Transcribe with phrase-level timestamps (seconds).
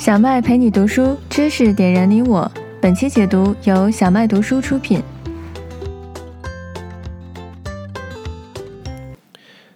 [0.00, 2.50] 小麦陪你读书，知识点燃你我。
[2.80, 5.02] 本期解读由小麦读书出品。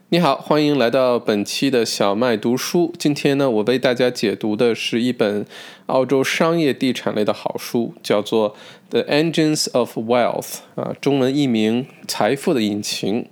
[0.08, 2.94] 你好，欢迎来到本期的小麦读书。
[2.98, 5.44] 今天呢，我为大家解读的是一本
[5.88, 8.52] 澳洲商业地产类的好书，叫做
[8.88, 13.24] 《The Engines of Wealth》啊，中文译名《财富的引擎》。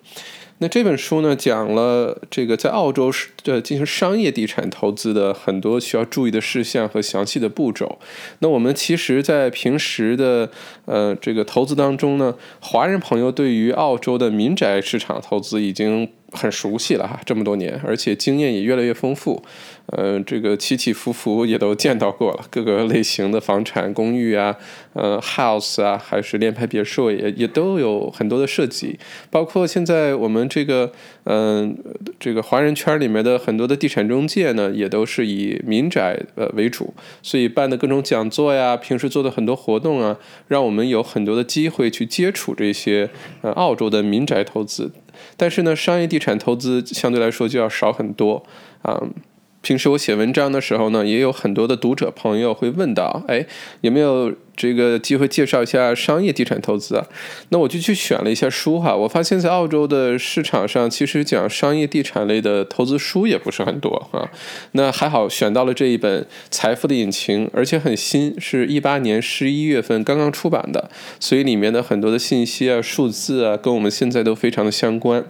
[0.63, 7.99] 那这本书呢，讲了这个在澳洲是呃进行商业地产投资的很多需要注意的事项和详细的步骤。
[8.39, 10.49] 那我们其实，在平时的
[10.85, 19.43] 呃这个投资当中呢，华人朋友对于澳洲的民宅市场投资已经很熟悉了哈，这么多年，而且经验也越来越丰富。
[19.95, 24.57] 呃，这个起起伏伏也都见到过了，各个类型的房产、公寓啊，
[24.95, 28.99] 呃，house 啊，还是联排别墅，也也都有很多的设计。
[29.31, 30.91] 包括现在我们这个，
[31.25, 31.77] 嗯，
[32.19, 40.17] 这个华人圈里面的很多的地产中介呢，也都是以民宅呃为主，所以办的各种讲座呀，平时做的很多活动啊，
[40.49, 43.11] 让我们有很多的机会去接触这些
[43.43, 44.91] 呃澳洲的民宅投资。
[45.37, 48.43] 但是呢，商业地产投资相对来说就要少很多
[48.81, 48.99] 啊。
[49.63, 53.47] 平时我写文章的时候呢，也有很多的读者朋友会问到，哎，
[53.81, 57.07] 有没有这个机会介绍一下商业地产投资啊？
[57.51, 64.29] 那我就去选了一下书哈，我发现在澳洲的市场上，其实讲商业地产类的投资书也不是很多啊。
[64.73, 70.91] 那还好选到了这一本《财富的引擎》，而且很新，是一八年十一月份刚刚出版的，
[71.21, 75.25] 所以里面的很多的信息啊、数字啊，跟我们现在都非常的相关。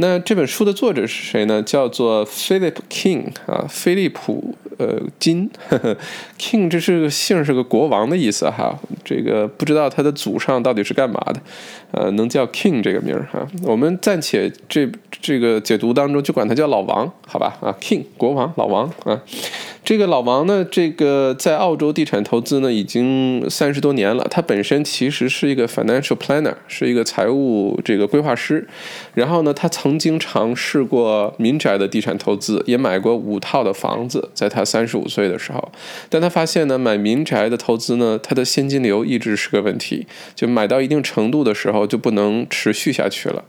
[0.00, 1.62] 那这本书的作者是谁呢？
[1.62, 5.50] 叫做 Philip King 啊，菲利普呃金，
[6.40, 8.78] King 这是个姓，是个国王的意思哈。
[9.04, 11.40] 这个不知道他的祖上到底是干嘛的，
[11.92, 13.46] 呃，能叫 King 这个名儿哈。
[13.62, 14.88] 我们暂且这
[15.20, 17.56] 这个解读当中就管他叫老王，好吧？
[17.60, 19.20] 啊，King 国王老王啊。
[19.82, 24.24] 这个老王呢，这个在澳洲地产投资呢已经三十多年了。
[24.30, 28.68] 他本身其实是一个 financial planner，是一个财务这个规划师。
[29.14, 35.72] 然后呢，他曾经尝试过民宅的地产投资，也买过五套的房子，在他三十五岁的时候。
[36.08, 40.06] 但他发现呢，买民宅的投资呢，他的现金流一直是个问题，
[40.36, 43.42] 就买到一定程度的时候我就不能持续下去了。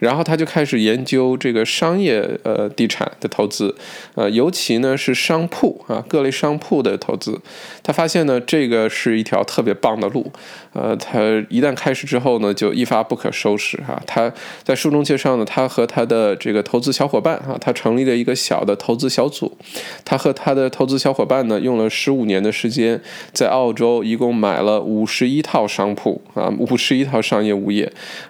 [0.00, 3.74] 然后他就开始研究这个商业呃地产的投资，
[4.14, 5.84] 呃，尤其呢是商铺。
[5.86, 7.38] 啊，各类商铺的投资，
[7.82, 10.32] 他发现呢，这个是一条特别棒的路。
[10.72, 14.02] 呃，他一旦开始之后呢，就一发不可收拾哈。
[14.06, 19.54] 他在书中介绍呢，他和他的这个投资小伙伴哈，他成立了一个小的投资小组。
[20.04, 23.00] 他和他的投资小伙伴呢，用了十五年的时间，
[23.32, 27.73] 在澳洲一共买了五十一套商铺啊，五十一套商业物业。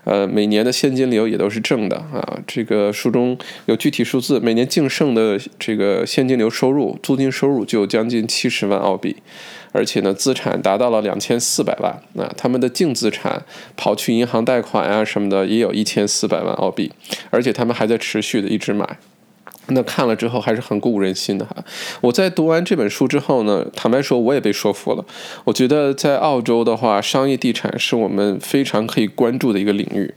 [0.05, 2.39] 呃，每年的现金流也都是正的啊。
[2.47, 9.17] 这个书中有具体数字，每年净剩的这个现金流收入、租金收入就将近七十万澳币。
[9.73, 13.43] 而且呢，资产达到了两千四百万，那他们的净资产
[13.77, 16.93] 跑去银行贷款啊什么的，也有一千四百万澳币，
[17.31, 18.99] 而且他们还在持续的一直买，
[19.69, 21.57] 那看了之后还是很鼓舞人心的哈。
[22.01, 25.05] 我在读完这本书之后呢，坦白说我也被说服了。
[25.45, 30.15] 我觉得在澳洲的话，商业地产是我们非常可以关注的一个领域。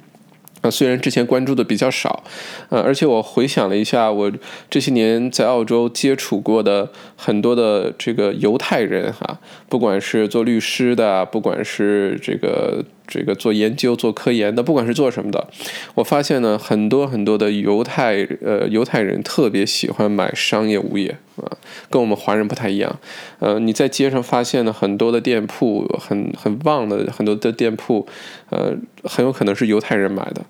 [0.61, 2.23] 啊，虽然之前关注的比较少，
[2.69, 4.31] 呃，而且我回想了一下，我
[4.69, 12.83] 这些年在澳洲接触过的很多的这个犹太人哈，不管是做律师的，不管是这个。
[13.07, 15.47] 这个做研究、做科研的，不管是做什么的，
[15.95, 21.55] 我发现呢，很多很多的犹太呃犹太人特别喜欢买商业物业啊，
[21.89, 22.99] 跟我们华人不太一样。
[23.39, 28.05] 呃，你在街上发现了很多的店铺，很很旺的很多的店铺，
[28.49, 30.41] 呃，很有可能是犹太人买的。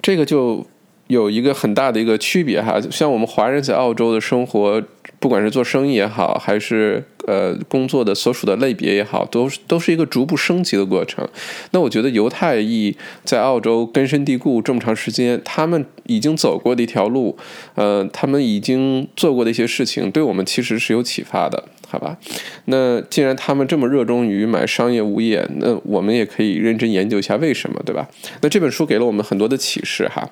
[0.00, 0.66] 这个就
[1.06, 4.82] 有一个很大的一个区别哈，像我们华人在澳洲的生活。
[5.18, 11.26] 不管是做生意也好，还是呃工作的所属的类别也好，都都是一个逐步升级的过程。
[11.70, 17.36] 那我觉得犹太裔在澳洲根深蒂固这么长时间，他们已经走过的一条路，
[17.74, 21.64] 呃，他们已经做过的一些事情，对我们其实是有启发的。
[21.88, 22.16] 好吧，
[22.64, 28.08] 那既然他们这么热衷于买商业物业，那我们也可以认真研究一下为什么，对吧？
[28.40, 30.26] 那这本书给了我们很多的启示哈。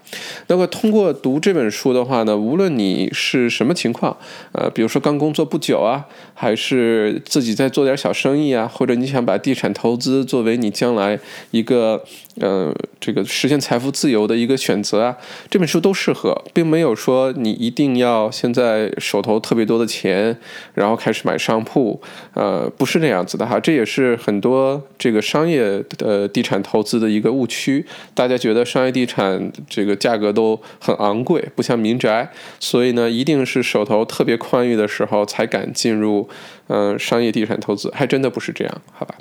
[0.46, 4.16] 那么通过读这本书的话呢，无论你是什么情况，
[4.52, 6.06] 呃，比如说刚工作不久啊，
[6.40, 11.18] 还是自己在做点小生意啊，或者你想把地产投资作为你将来
[11.52, 12.02] 一个
[12.40, 15.16] 呃这个实现财富自由的一个选择啊，
[15.48, 20.36] 这本书都适合，并没有说你一定要现在手头特别多的钱，
[20.74, 21.60] 然后开始买商。
[21.62, 22.00] 铺，
[22.32, 27.84] 呃，不是这样子的哈，这也是很多这个商业的地产投资的一个误区。
[28.14, 36.26] 大家觉得商业地产这个价格都很昂贵，不像民宅，所以呢，一定是手头特别宽裕的时候才敢进入
[36.68, 39.14] 嗯商业地产投资，还真的不是这样，好吧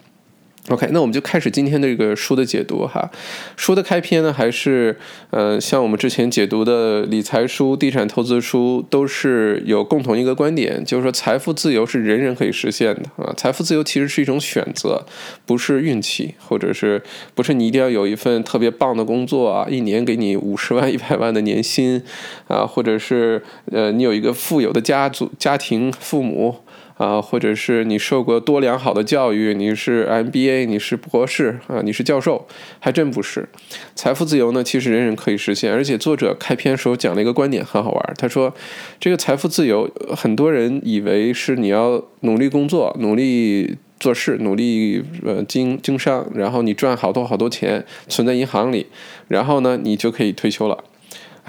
[0.67, 3.09] ？OK，那我们就开始今天的这个书的解读哈。
[3.57, 4.95] 书的开篇呢，还是
[5.31, 13.33] 呃，像我们之前解读的理财书、地产投资书，都是有共同一个观点，就是说财富自由是人人可以实现的啊。
[13.35, 15.03] 财富自由其实是一种选择，
[15.47, 17.01] 不是运气，或者是
[17.33, 22.03] 不是你一定要有一份特别棒的工作啊，一年给你五十万、一百万的年薪
[22.47, 23.41] 啊，或者是
[23.71, 26.57] 呃，你有一个富有的家族、家庭、父母。
[26.99, 32.45] 啊，或者是你受过多良好的教育，你是 MBA，你是博士啊，你是教授，
[32.79, 33.47] 还真不是。
[33.95, 35.71] 财富自由呢，其实人人可以实现。
[35.71, 38.13] 而且作者开篇时候讲了一个观点，很好玩。
[38.17, 38.53] 他说，
[38.99, 48.87] 这个财富自由，很多人以为是你要努力工作、努力做事、努力呃经经商，然后你赚好多好多钱存在银行里，
[49.29, 50.83] 然后呢，你就可以退休了。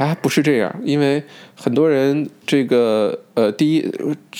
[0.00, 1.22] 哎，不是这样，因为
[1.54, 3.86] 很多人这个呃，第一，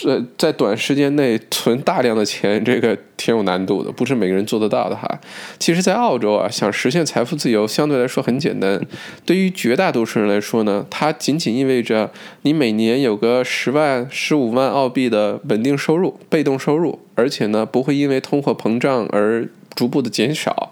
[0.06, 5.20] 呃，在短时间内存大量的钱，这个挺有难度的，不是每个人做得到的哈。
[5.58, 8.80] 其实，在澳洲啊，想实现财富自由相对来说很简单。
[9.26, 12.10] 对于绝大多数人来说呢，它仅仅意味着
[12.40, 20.70] 你每年有个十万、十五万澳币的稳定收入、被动收入，而且呢，不会因为通货膨胀而逐步的减少。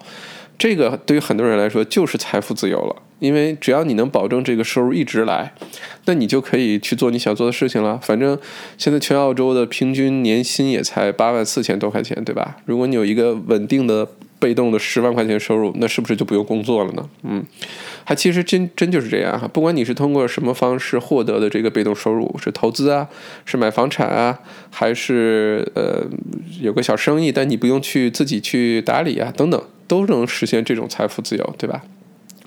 [0.59, 3.03] 这个对于很多人来说就是财富自由了。
[3.21, 5.53] 因为只要你能保证这个收入一直来，
[6.05, 7.99] 那你就可以去做你想做的事情了。
[8.01, 8.39] 反正
[8.77, 12.59] 现在全澳洲的平均年薪也才八万四千多块钱，对吧？
[12.65, 14.07] 如果你有一个稳定的
[14.39, 17.09] 被动的十万块钱收入，那是不是就不用工作了呢？
[17.25, 17.45] 嗯，
[18.05, 19.49] 还其实真真就是这样哈。
[19.49, 23.09] 不管你是通过什么方式获得的这个被动收入，是投资啊，
[23.45, 24.39] 是买房产啊，
[24.71, 26.07] 还是呃
[26.61, 31.83] 有个小生意，但你不用去自己去打理啊，等等，都能实现这种财富自由，对吧？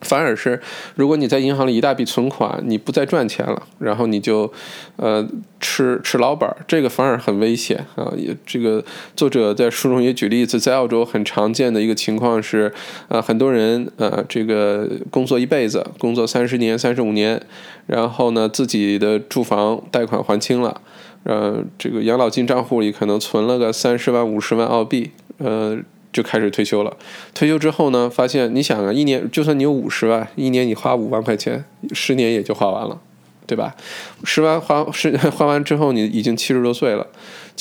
[0.01, 0.59] 反而是，
[0.95, 4.51] 如果你在银行里一大笔存款，你不再赚钱了，然后你就，
[4.95, 5.23] 呃，
[5.59, 8.11] 吃吃老本儿，这个反而很危险啊！
[8.17, 8.83] 也这个
[9.15, 12.73] 作者在书中也举例子，在澳洲很常见的一个情况是，
[13.09, 17.39] 呃，很多人呃，这个工作一辈子，工作三十年、三十五年，
[17.85, 20.81] 然后呢，自己的住房贷款还清了，
[21.25, 25.77] 呃，这个养老金账户里可能存了个三十万、五十万澳币，呃。
[26.11, 26.97] 就开始退休了。
[27.33, 31.63] 退休之后呢，发现你想啊，一年就算你有五十万，一年你花五万块钱，
[31.93, 32.99] 十年也就花完了，
[33.47, 33.75] 对吧？
[34.23, 37.07] 十万花十 花完之后，你已经七十多岁了。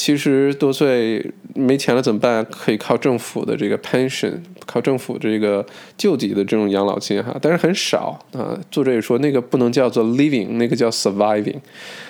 [0.01, 1.23] 七十多岁
[1.55, 2.43] 没钱了怎么办？
[2.51, 4.33] 可以靠政府的这个 pension，
[4.65, 5.65] 靠政府这个
[5.99, 8.59] 救济的这种养老金哈，但是很少啊。
[8.71, 11.57] 作者也说，那个不能叫做 living，那个叫 surviving。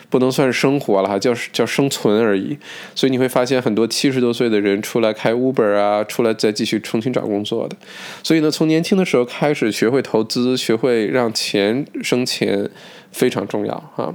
[0.08, 2.56] 不能算是生活了哈，叫叫生存而已。
[2.96, 7.76] 所以你会发现很多七十多岁的人出来开 Uber 啊，出来再继续重新找工作的。
[8.22, 12.69] 所以呢，从年轻的时候开始学会投资，学会让钱生钱
[13.12, 14.12] 非常重要哈。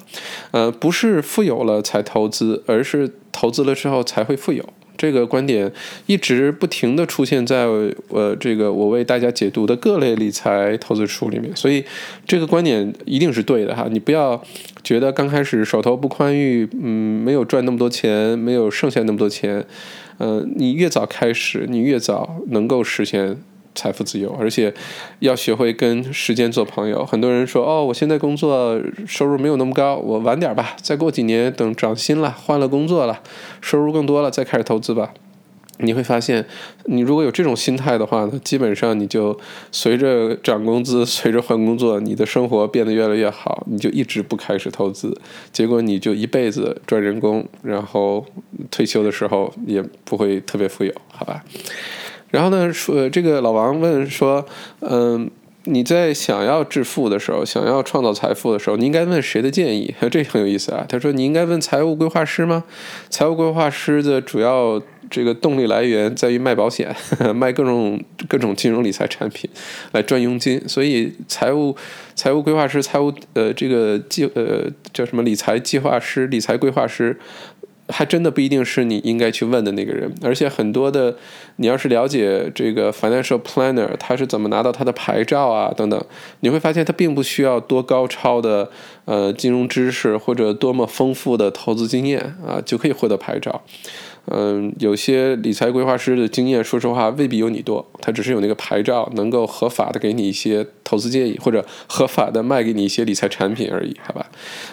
[0.51, 4.63] 呃，不是富有了才投资，而是投资了之后才会富有。
[4.97, 5.69] 这个观点
[6.05, 7.65] 一直不停的出现在
[8.07, 11.83] 呃这个我为大家解读的各类理财投资书里面，所以
[12.25, 13.89] 这个观点一定是对的哈。
[13.91, 14.41] 你不要
[14.85, 19.65] 觉得刚开始手头不宽裕，嗯，没有赚那么多钱，没有剩下那么多钱，
[20.19, 23.37] 嗯，你越早开始，你越早能够实现。
[23.75, 24.73] 财富自由，而且
[25.19, 27.05] 要学会跟时间做朋友。
[27.05, 33.21] 很多人说：“哦，我现在工作收入没有那么高，我晚点吧，再过几年等涨薪了，换了工作了，
[33.61, 35.13] 收入更多了，再开始投资吧。”
[35.79, 36.45] 你会发现，
[36.85, 39.37] 你如果有这种心态的话呢，基本上你就
[39.73, 45.19] 随着涨工资，随着换工作，你的生活变得越来越好，你就一直不开始投资，
[45.51, 48.25] 结果你就一辈子赚人工，然后
[48.71, 51.43] 退休的时候也不会特别富有，好吧？
[52.31, 54.45] 然后呢，说这个老王问说，
[54.81, 55.29] 嗯，
[55.63, 59.93] 你在想要致富的时候，想要创造财富的时候，你应该问谁的建议？
[60.11, 60.85] 这很有意思啊。
[60.89, 62.63] 他说，你应该问财务规划师吗？
[63.09, 66.93] 财务规划师的主要这个动力来源在于卖保险，
[67.33, 69.49] 卖各种各种金融理财产品
[69.91, 70.61] 来赚佣金。
[70.67, 71.75] 所以，财务
[72.15, 77.17] 财务规划师、财务呃这个计呃叫什么理财计划师、理财规划师。
[77.89, 81.15] 还真的不一定是你应该去问的那个人，而且很多的，
[81.57, 86.03] 你要是了解这个 financial planner，他是怎么拿到他的牌照啊等等，
[86.39, 88.69] 你会发现他并不需要多高超的
[89.05, 93.61] 呃金融知识或者多么丰富的投资经验啊就可以获得牌照。
[94.27, 104.25] 嗯，有些理财规划师的经验，说实话未必有你多，他只是有那个牌照，能够合法的给你一些投资建议，或者合法的卖给你一些理财产品而已，好吧？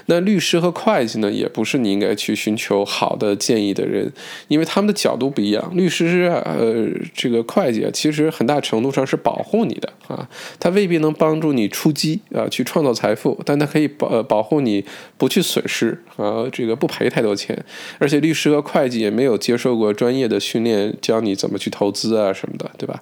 [0.06, 4.12] 那律师和会计呢，也不是你应该去寻求好的建议的人，
[4.46, 5.72] 因为他们的角度不一样。
[5.74, 10.28] 律师啊，呃，这个会计啊，其实很大程度上是保护你的啊，
[10.60, 14.84] 他未必能帮助你出击啊，去创造财富，但他可以保呃，保护你
[15.16, 17.58] 不去损失啊，这个不赔太多钱。
[17.98, 23.00] 而且律师和会计也没有接受过专业的训练，教你怎么去投资啊什么的，对吧？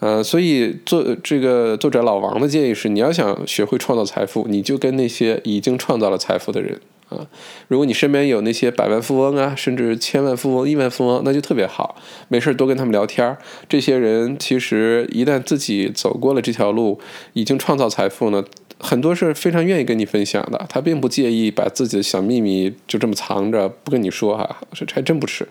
[0.00, 6.80] 呃，所以作这个作者老王的建议是，你要想学会创造财富，你就跟那些已经创造了财富的人。
[7.08, 7.26] 啊，
[7.68, 11.96] 如果你身边有那些百万富翁啊，甚至千万富翁、亿万富翁，那就特别好。
[12.28, 13.36] 没事多跟他们聊天
[13.68, 16.98] 这些人其实一旦自己走过了这条路，
[17.34, 18.42] 已经创造财富呢，
[18.78, 20.64] 很多是非常愿意跟你分享的。
[20.70, 25.46] 他并不介意把自己的小秘密就这么藏着不跟你说哈，这还真不是。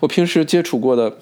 [0.00, 1.16] 我平时接触过的。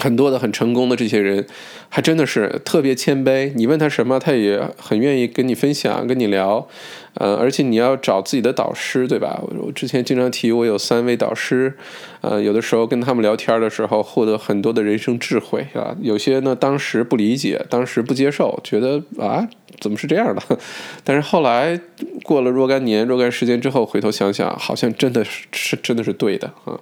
[0.00, 1.46] 很多的很成功的这些人，
[1.88, 3.52] 还真的是特别谦卑。
[3.54, 6.66] 你问他什么，他也很愿意跟你分享、跟你聊。
[7.14, 9.42] 呃，而且你要找自己的导师，对吧？
[9.60, 11.74] 我之前经常提，我有三位导师。
[12.20, 15.96] 呃，有的时候跟他们聊天的时候，获得很多的人生智慧啊。
[16.00, 19.48] 有些呢，当时不理解，当时不接受，觉得啊，
[19.80, 20.58] 怎么是这样的？
[21.02, 21.80] 但是后来
[22.22, 26.78] 过了若干年、若干时间之后，回头想想，好像真的是是真的是对的啊。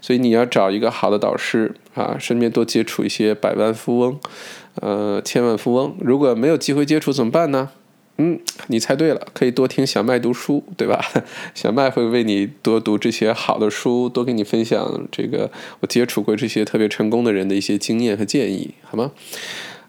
[0.00, 4.18] 所以你要找一个好的导师啊，身边多接触一些百万富翁，
[4.80, 5.96] 呃，千万富翁。
[6.00, 7.70] 如果没有机会接触怎么办呢？
[8.22, 11.02] 嗯，你猜对了，可以多听小麦读书，对吧？
[11.54, 19.12] 小麦会为你多读这些好的书，多给你分享这个我接触过这些特别成功的人的一些经验和建议，好吗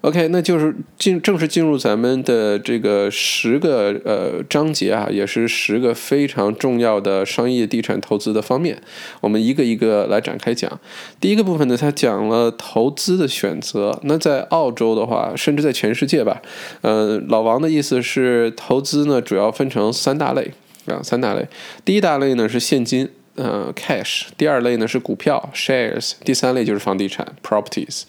[0.01, 8.81] ？OK，那就是进正式进入咱们的这个十个呃章节啊，也是十个非常重要的商业地产投资的方面，
[9.19, 10.79] 我们一个一个来展开讲。
[11.19, 13.99] 第一个部分呢，它讲了投资的选择。
[14.03, 16.41] 那在澳洲的话，甚至在全世界吧，
[16.81, 20.51] 呃，老王的意思是，投资呢主要分成三大类
[20.87, 21.47] 啊，三大类。
[21.85, 23.07] 第一大类呢是现金。
[23.35, 24.23] 呃，cash。
[24.37, 26.13] 第二类呢是股票，shares。
[26.25, 28.03] 第三类就是房地产，properties。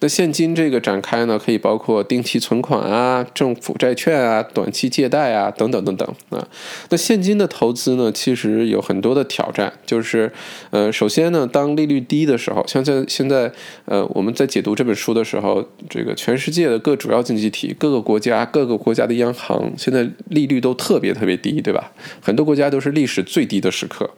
[0.00, 6.46] 那现金这个展开呢，可以包括定期存款啊、政府债券啊、短期借贷啊等等等等啊。
[6.90, 10.30] 那现金的投资呢，其实有很多的挑战，就是
[10.70, 13.50] 呃，首先呢，当利率低的时候，像在现在
[13.86, 21.90] 呃，我们在解读这本书的时候，这个全世界的各主要经济体、各个国家、各个国家的央行，现在利率都特别特别低，对吧？
[22.20, 24.10] 很多国家都是历史最低的时刻。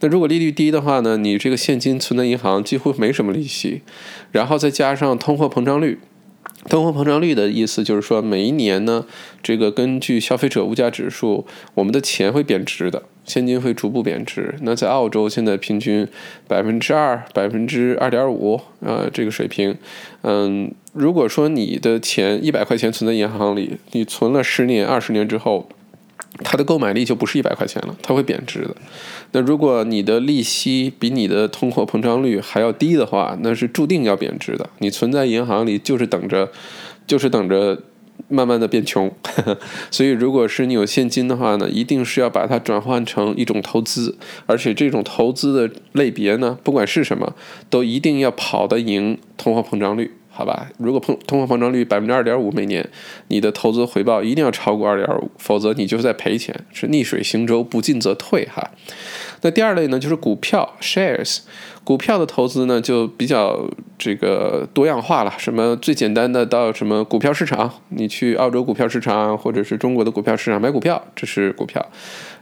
[0.00, 1.16] 那如果利率低的话呢？
[1.16, 3.80] 你这个现金存在银行几乎没什么利息，
[4.30, 5.98] 然后再加上通货膨胀率，
[6.68, 9.06] 通货膨胀率的意思就是说每一年呢，
[9.42, 14.54] 这个根据消费者物价指数，我们的钱会贬值的，现金会逐步贬值。
[14.60, 16.06] 那在澳洲现在平均
[16.46, 19.74] 百分之二、百分之二点五啊这个水平，
[20.22, 25.68] 嗯，如果说你的钱一百块钱存在银行里，你存了十年、二十年之后。
[26.44, 28.76] 它的购买力就不是一百块钱了，它会贬值的。
[29.32, 34.68] 那如果你的利息比你的通货膨胀率还要低的话，那是注定要贬值的。
[34.78, 36.50] 你存在银行里就是等着，
[37.06, 37.82] 就是等着
[38.28, 39.10] 慢慢的变穷。
[39.90, 44.16] 所以，如果是你有现金的话呢，一定是要把它转换成一种投资，
[44.46, 47.34] 而且这种投资的类别呢，不管是什么，
[47.70, 50.12] 都一定要跑得赢通货膨胀率。
[50.36, 52.86] 好吧，如果碰通货膨胀率百分之二点五每年，
[53.28, 58.70] 你的投资回报一定要超过二点五，否则你就是在赔钱，是逆水行舟，不进则退哈。
[59.40, 61.38] 那第二类呢，就是股票 shares，
[61.84, 63.66] 股票的投资呢就比较
[63.96, 71.82] 这个多样化了，什么最简单的到什么股票市场，你去澳洲股票市场或者是中国的股票市场买股票，这是股票。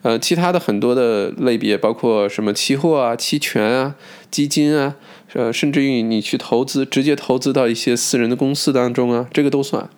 [0.03, 3.95] 呃，其他的很多的类别，包括什么期货啊、期权啊、
[4.33, 4.97] 基金啊。
[5.35, 9.89] 呃，甚至于你去投资，直接投资到一些私人的公司当中啊，这个都算。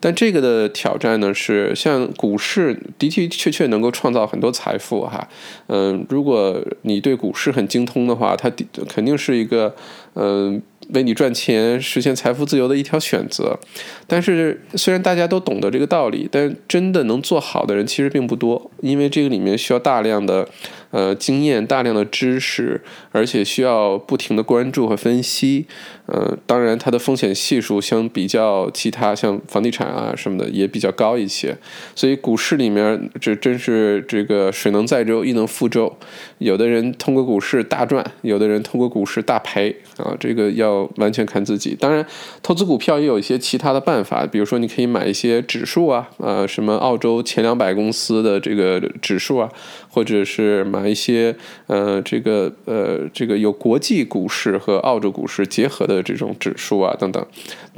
[0.00, 5.28] 但这个的挑战呢，是像股市的的确确能够创造很多财富哈。
[5.66, 9.74] 嗯，如果你对股市很精通的话，它的肯定是一个
[10.14, 10.62] 嗯。
[10.94, 13.58] 为你赚钱、实现财富自由的一条选择，
[14.06, 20.48] 但是虽然大家都懂得这个道理，但真的能做好的人其实并不多，因为这个里面需要大量的
[20.90, 22.80] 呃经验、大量的知识，
[23.12, 25.66] 而且需要不停的关注和分析。
[26.06, 31.54] 呃，当然它的风险系数相比较其他像房地产啊什么的也比较高一些，
[31.94, 35.94] 所以股市里面这真是这个水能载舟，亦能覆舟。
[36.38, 40.88] 有的人通过股市大赚，有的人通过股市大赔啊，这个要。
[40.96, 42.04] 完全看自己，当然，
[42.42, 49.48] 投资股票也有一些其他的办法，比如说你可以买一些指数啊，呃，什么澳洲前两百公司的这个指数啊，
[49.88, 51.34] 或者是买一些
[51.66, 57.24] 呃这个呃这个有国际股市和澳洲股市结合的这种指数啊等等，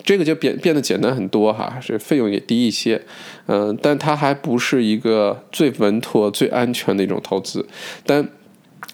[0.04, 3.00] 这个就变变得简单很多哈，这费用也低一些，
[3.46, 7.66] 嗯，但它还不是一个最稳妥、最安全的一种投资，
[8.04, 8.28] 但。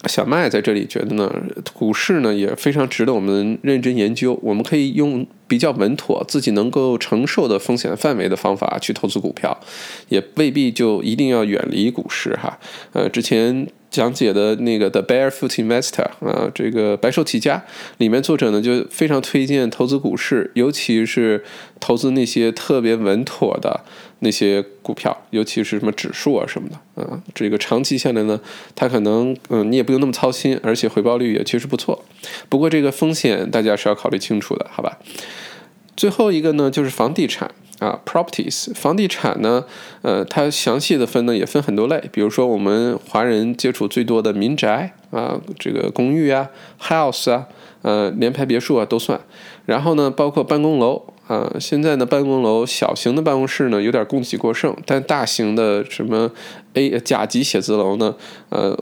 [0.04, 1.32] 小麦在这里觉得呢，
[1.72, 4.38] 股市呢也非常值得我们认真研究。
[4.42, 9.58] 我们可以用比较稳妥、自己能够承受的风险范围的方法去投资股票，
[10.08, 12.58] 也未必就一定要远离股市哈。
[12.92, 13.66] 呃，之前。
[13.88, 17.64] 讲解的那个《The Barefoot Investor》啊，这个白手起家
[17.96, 21.42] 里面作者呢就非常推荐投资股市，尤其是
[21.80, 23.80] 投资那些特别稳妥的
[24.20, 28.40] 那些股票，尤其是什么指数啊什么的啊，这个长期下来呢，
[28.74, 32.04] 它可能嗯你也不用那么操心，而且回报率也确实不错。
[32.48, 34.98] 不过这个风险大家是要考虑清楚的，好吧？
[35.96, 37.50] 最后一个呢就是房地产。
[37.78, 39.62] 啊，properties，房地产呢，
[40.00, 46.48] 呃，它详细的分呢也分很多类，比如说我们华人接触最多的民宅啊，这个公寓啊
[46.80, 47.46] ，house 啊，
[47.82, 49.20] 呃，联排别墅啊都算。
[49.66, 56.30] 然后呢，包括办公楼啊，现在呢，办公楼小型的办公室呢有点供给过剩，但大型的什么
[56.74, 58.14] A 甲级写字楼呢，
[58.48, 58.76] 呃，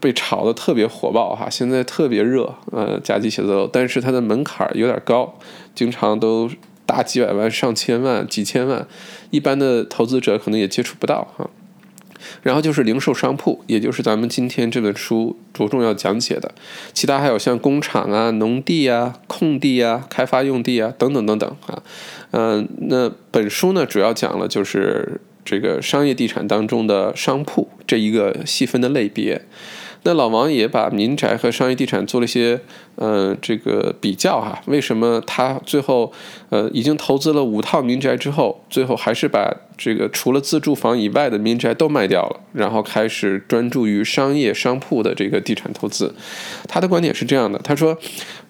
[0.00, 5.38] 被炒得特别火爆哈，现在特别热，呃，甲级写字楼，但是它的门槛有点高，
[5.74, 6.50] 经常都。
[6.88, 8.88] 大几百万、上千万、几千万，
[9.28, 11.50] 一般的投资者可能也接触不到哈。
[12.42, 16.52] 然后就是零售商铺，也就是咱们今天这本书着重要讲解的。
[16.92, 21.82] 其他还有像工厂啊、农地啊、空地啊、开发用地啊等等等等啊。
[22.30, 29.42] 嗯，那本书呢主要讲了就是这个商业地产当中的商铺这一个细分的类别。
[30.04, 32.60] 那老王也把民宅和商业地产做了一些，
[32.94, 34.62] 呃，这个比较哈。
[34.66, 36.12] 为什么他最后，
[36.50, 46.12] 呃，已经投资了五套民宅之后，最后还是把这个除了自住房以外的民宅都卖掉了，然后开始专注于商业商铺的这个地产投资？
[46.66, 47.96] 他的观点是这样的，他说，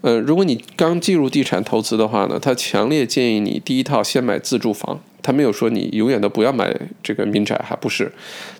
[0.00, 4.98] 呃，如果你刚进入地产投资的话呢，他强烈建议你第一套先买自住房。
[5.20, 8.10] 他没有说你永远都不要买这个民宅哈，不是，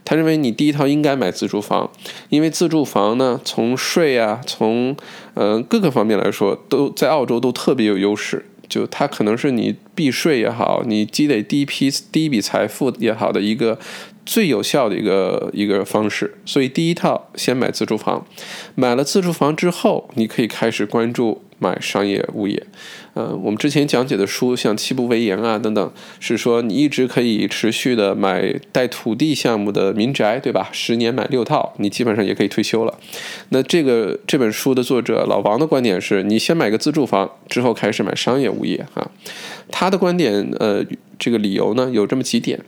[0.04, 1.88] 他认为你第一套应该买自住房，
[2.28, 4.94] 因为自住房呢，从税啊，从
[5.34, 13.78] 嗯各个方面来说，都在澳洲都特别有优势，就它可能是你避税也好，你积累第一批第一笔财富也好的一个
[14.28, 18.26] 最有效的一个一个方式，所以第一套先买自住房，
[18.74, 21.40] 买了自住房之后，你可以开始关注。
[21.60, 22.62] 买商业物业，
[23.14, 30.68] 呃，我们之前讲解的书，像七步为营啊等等，是说你一直可以持续的买带土地项目的民宅，对吧？
[30.70, 32.96] 十年买六套，你基本上也可以退休了。
[33.48, 39.10] 那这个这本书的作者老王的观点是，你先买个自住房，之后开始买商业物业啊。
[39.68, 40.84] 他的观点，呃，
[41.18, 42.60] 这个理由呢有这么几点。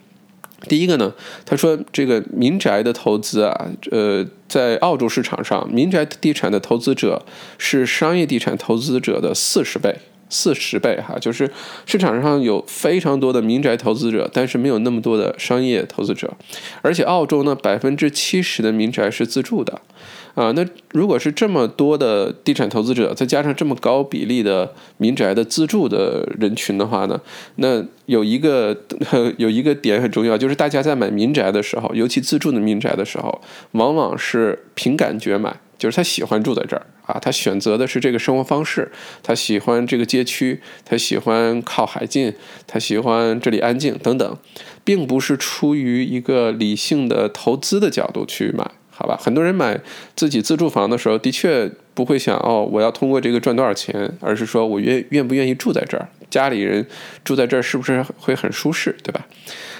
[0.69, 1.13] 第一个呢，
[1.45, 7.25] 他说这个民宅的投资啊，呃，在澳洲市场上，民宅地产的投资者
[7.59, 9.97] 是商业地产投资者的四十倍，
[10.29, 11.51] 四十倍哈，就是
[11.87, 16.37] 市场上有非常多的民宅投资者，但是没有那么多的商业投资者，
[16.83, 19.81] 而且澳洲呢，百分之七十的民宅是自住的。
[20.35, 27.21] 啊，那如果是这么多的地产投资者，再加上这么高比例的民宅的自住的人群的话呢，
[27.57, 28.77] 那有一个
[29.39, 33.41] 有一个点很重要，就是大家在买民宅的时候，尤其自住的民宅的时候，
[33.73, 38.91] 往往是凭感觉买，就是他喜欢住在这儿啊，他选择的是这个生活方式，
[39.23, 42.33] 他喜欢这个街区，他喜欢靠海近，
[42.67, 44.39] 他喜欢这里安静等等，
[44.85, 48.71] 并不是出于一个理性的投资的角度去买。
[49.01, 49.81] 好吧，很多人买
[50.15, 56.87] 自己自住房的时候，的确不会想哦，我要通过这个赚多少钱，而是说我愿愿不愿意住在这儿，家里人
[57.25, 59.27] 住在这儿是不是会很舒适，对吧？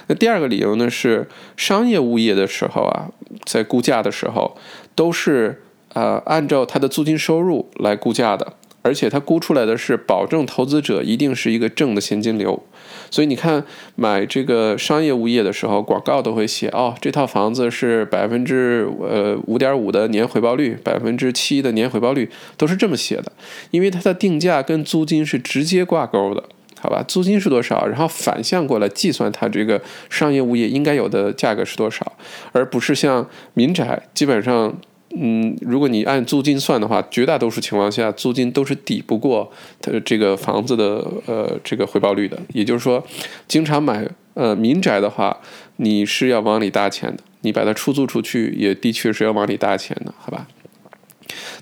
[0.07, 3.09] 那第二个理由呢是商业物业的时候啊，
[3.45, 4.57] 在估价的时候
[4.95, 5.61] 都是
[5.93, 8.53] 呃按照它的租金收入来估价的。
[8.83, 12.63] 而且它估出来的是保证投资者一定是一个正的现金流，
[13.11, 13.63] 所以你看
[13.95, 23.31] 买这个商业物业的时候，广告都会写哦，这套房子是百分之呃五点五的年回报率，百分之七的年回报率都是这么写的，
[23.69, 26.41] 因为它的定价跟租金是直接挂钩的，
[26.79, 27.03] 好吧？
[27.07, 32.13] 租金是多少，然后反向过来计算它这个商业物业应该有的价格是多少，
[32.53, 34.73] 而不是像民宅基本上。
[35.15, 42.39] 嗯，如果你按租金算的话，绝大多数情况下，租金都是抵不过它这个房子的呃这个回报率的。
[42.53, 43.03] 也就是说，
[43.47, 45.37] 经常买呃民宅的话，
[45.77, 50.47] 你是要往里搭钱的；你把它出租出去，也的确是要往里搭钱的，好吧？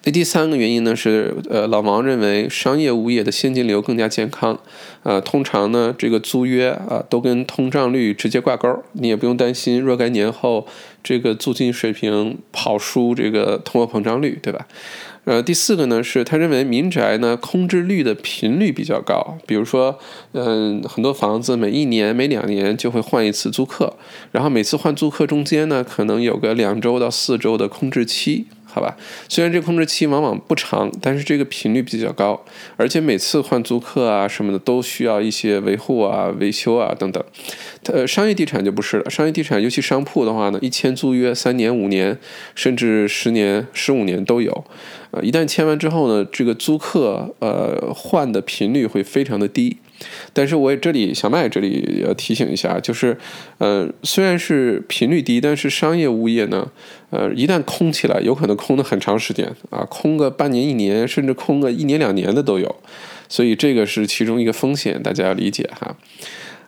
[0.03, 4.57] 那第三个原因呢是，呃，老王认为商业物业的现金流更加健康，
[5.03, 10.65] 呃，通常呢这个租约啊都跟通胀率直接挂钩，你也不用担心若干年后
[11.03, 14.67] 这个租金水平跑输这个通货膨胀率，对吧？
[15.25, 19.99] 呃，第四个呢是他认为民宅呢空置率的频率比较高，比如说，
[20.31, 23.95] 嗯，很多房子每一年、每两年就会换一次租客，
[24.31, 28.47] 然后每次换租客中间呢可能有个两周到四周的空置期。
[28.71, 28.95] 好吧？
[29.27, 32.39] 虽然这个控制期往往不长，但是这个频率比较高，
[32.77, 37.23] 而且每次换租客啊什么的都需要一些维护啊、维修啊等等。
[37.85, 42.17] 呃，商业地产就不是了，商业地产尤其商铺的话呢，一签租约三年、五年，
[42.53, 44.63] 甚至十年、十五年都有。
[45.11, 49.77] 呃，一旦签完之后呢，这个租客呃换的频率会非常的低。
[50.33, 53.17] 但是我这里小麦这里要提醒一下，就是，
[53.57, 56.71] 呃，虽然是频率低，但是商业物业呢，
[57.09, 62.75] 呃，一旦空起来，有可能空的很长时间啊，空个半年、一年，甚至空个一年两年的都有，
[63.27, 65.95] 所以这个是其中一个风险，大家要理解哈，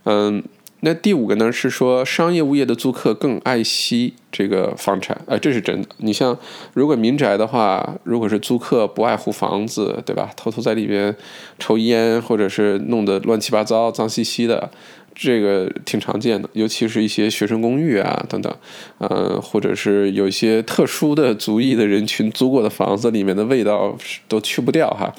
[0.05, 0.43] 嗯。
[0.83, 5.87] 那第五个呢是说，商业物业的租客更爱惜这个房产，哎，这是真的。
[5.97, 6.35] 你像
[6.73, 10.31] 如果民宅的话，如果是租客不爱护房子，对吧？
[10.35, 11.15] 偷偷在里边
[11.59, 14.71] 抽烟，或者是弄得乱七八糟、脏兮兮的，
[15.13, 16.49] 这个挺常见的。
[16.53, 18.51] 尤其是一些学生公寓啊等等，
[18.97, 23.95] 呃，或者是有一些特殊的族裔的人群租过的房子，里面的味道
[24.27, 25.13] 都去不掉哈。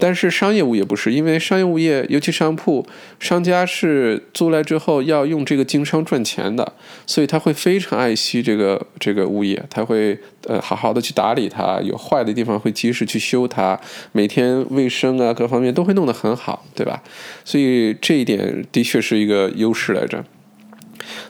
[0.00, 2.86] 但是商业物业不是，因为商业物业，尤其商铺，
[3.20, 6.72] 商家是租来之后要用这个经商赚钱的，
[7.06, 13.78] 所以他会非常爱惜这个这个物业，他会呃好好的去打理它，有坏的地方会及时去修它，
[14.12, 17.02] 每天卫生啊各方面都会弄得很好，对吧？
[17.44, 20.24] 所以这一点的确是一个优势来着。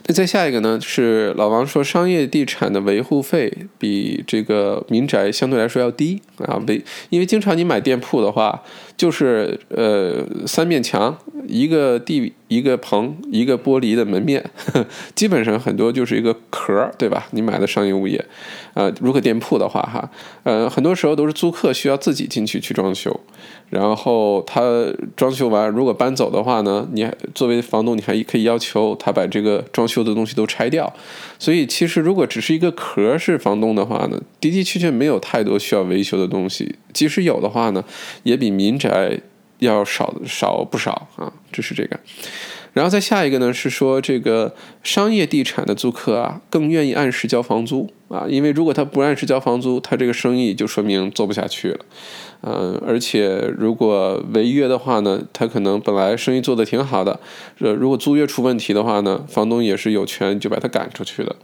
[0.07, 0.79] 那再下一个呢？
[0.81, 6.61] 是老王说，商业地产的维护费比这个民宅相对来说要低啊。
[6.67, 8.63] 维，因为经常你买店铺的话，
[8.97, 14.45] 就是呃三面墙，一个地，一个棚，一个玻璃的门面，
[15.15, 17.29] 基本上很多就是一个壳，对吧？
[17.31, 18.25] 你买的商业物业，
[18.75, 20.11] 呃，如果店铺的话哈，
[20.43, 23.21] 呃，很多时候都是租客需要自己进去去装修。
[23.73, 24.61] 然后他
[25.17, 30.93] 装修完，如果搬走的话呢，你作为房东，你还可以要求他把这个装修的东西都拆掉。
[31.39, 36.77] 所以其实如果只是一个壳是房东的话呢，的的确确没有太多需要维修的东西。
[36.93, 37.83] 即使有的话呢，
[38.25, 39.19] 也比民宅
[39.61, 41.33] 要少少不少啊。
[41.51, 41.99] 这是这个。
[42.75, 51.85] 然后再下一个呢，是说这个商业地产的租客啊，更愿意按时交房租啊，因为如果他不按时交房租，他这个生意就说明做不下去了。
[52.43, 57.19] 嗯，而且如果违约的话呢，他可能本来生意做得挺好的，
[57.61, 61.35] 呃，如果租约出问题的话呢，房东也是有权就把他赶出去的。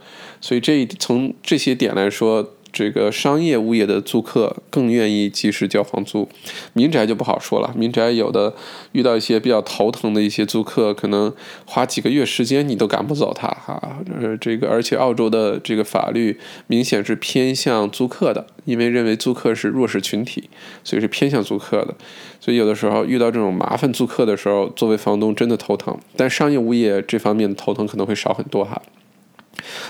[0.41, 2.55] 所以这一从这些点来说。
[2.73, 6.29] 这个商业物业的租客更愿意及时交房租，
[6.73, 7.73] 民宅就不好说了。
[7.77, 8.55] 民宅有的
[8.93, 11.33] 遇到一些比较头疼的一些租客，可能
[11.65, 13.99] 花几个月时间你都赶不走他哈。
[14.21, 20.49] 呃，这个而且澳洲的这个法律明显是偏向租客的，因为认为租客是弱势群体，
[20.85, 21.95] 所以是偏向租客的。
[22.41, 25.99] 所以有的时候遇到这种麻烦租客的时候，作为房东真的头疼。
[26.17, 28.81] 但商业物业这方面的头疼可能会少很多哈。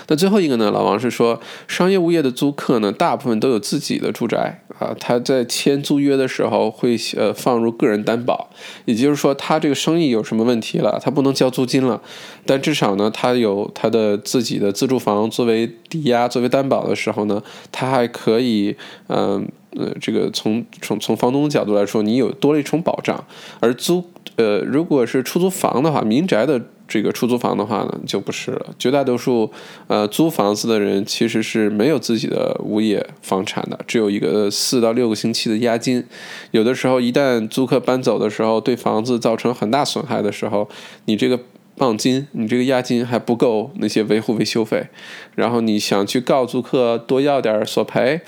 [0.07, 0.71] 那最后一个呢？
[0.71, 4.95] 老王是说，商业物业的租客呢，大部分都有自己的住宅啊。
[4.99, 8.49] 他在签租约的时候会呃放入个人担保，
[8.85, 12.01] 也就是说，他这个生意有什么问题了，他不能交租金了，
[12.45, 18.75] 但至少呢，他有他的自己的自住房作为抵押、作为担保的时候呢，他还可以
[19.07, 23.23] 嗯呃这个从从从房东的角度来说，你有多了一重保障。
[23.59, 24.03] 而租
[24.35, 26.61] 呃如果是出租房的话，民宅的。
[26.89, 28.65] 这个出租房的话呢，就不是了。
[28.77, 29.49] 绝大多数，
[29.87, 36.03] 呃，租房子的人其实是没有自己的物业房产的，只有一个四到六个星期的押金。
[36.51, 40.67] 有的时候，一旦租客搬走的时候，对房子造成很大损害的时候，
[41.05, 41.39] 你这个。
[41.79, 44.87] 放金，你这个押金还不够那些维护维修费，
[45.35, 48.19] 然后你想去告租客多要点索赔，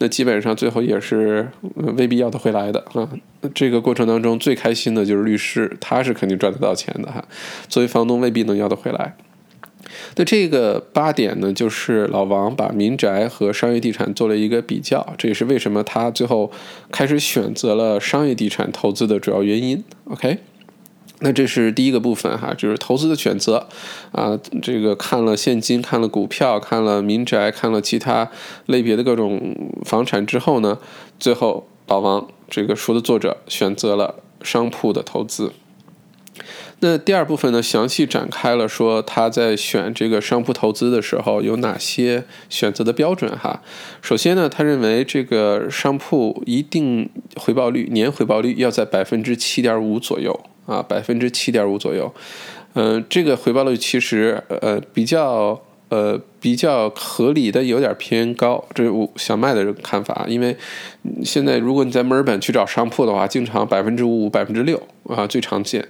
[0.00, 1.48] 那基本上最后也是
[1.96, 3.08] 未必要得回来的啊。
[3.54, 7.24] 这个过程当中最开心的就是律师，他是肯定赚得到钱的哈。
[7.68, 9.14] 作为房东未必能要得回来。
[10.16, 16.50] 那这个八点呢，就是老王把民宅和商业地产做了一个比较，这也是为什么他最后
[16.90, 19.84] 开始选择了商业地产投资的主要原因。
[20.06, 20.38] OK。
[21.20, 23.66] 那这是第一个部分哈，就是投资的选择
[24.12, 24.38] 啊。
[24.62, 28.30] 这个看了现金，看了股票，看了民宅，看了其他
[28.66, 30.78] 类别的各种房产之后呢，
[31.18, 35.52] 最后老王这个书的作者选择了商铺的投资。
[36.78, 43.60] 那第二部分呢，详细展开了说他在选这个商铺投资的时候有哪些选择的标准哈。
[44.00, 50.38] 首先呢，他认为这个商铺一定回报率年回报率要在百分之七点五左右。
[50.68, 52.14] 啊，百分之七点五左右，
[52.74, 60.26] 嗯，这个回报率其实呃比较呃，比较合理的有点偏高，这是我小麦的看法。
[60.28, 60.54] 因为
[61.24, 65.82] 现在如果你在墨尔本去找商铺的话，经常百分之五、百分之六啊，最常见。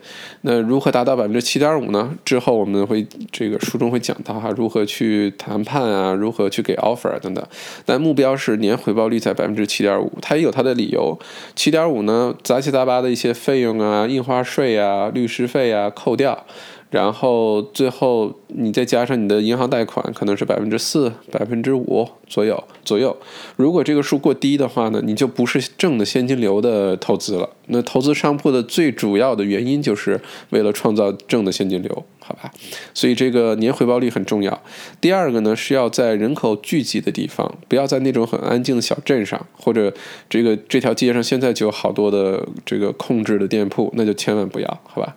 [0.43, 2.15] 那如何达到百分之七点五呢？
[2.25, 7.45] 之后我们会这个书中会讲到哈，如何去谈判啊，如何去给 offer 等等。
[7.85, 11.19] 但目标是年回报率在百分之七点五，它也有它的理由。
[11.57, 16.47] 七点五呢，杂七杂八的一些费用啊，印花税啊，律师费啊，扣掉。
[16.91, 23.17] 然后最后你再加上你的银行贷款，可能是百分之四、百分之五左右左右。
[23.57, 27.51] 如果这个数过低的话呢，你就不是正的现金流的投资了。
[27.71, 32.05] 那投资商铺的最主要的原因就是为了创造正的现金流。
[32.21, 32.53] 好吧，
[32.93, 34.63] 所以这个年回报率很重要。
[35.01, 39.95] 第二个呢，是要在人口聚集的地方，不要在那种很安静的小镇上，或者
[40.29, 45.17] 这个这条街上现在就有好多的这个空置的店铺，那就千万不要，好吧？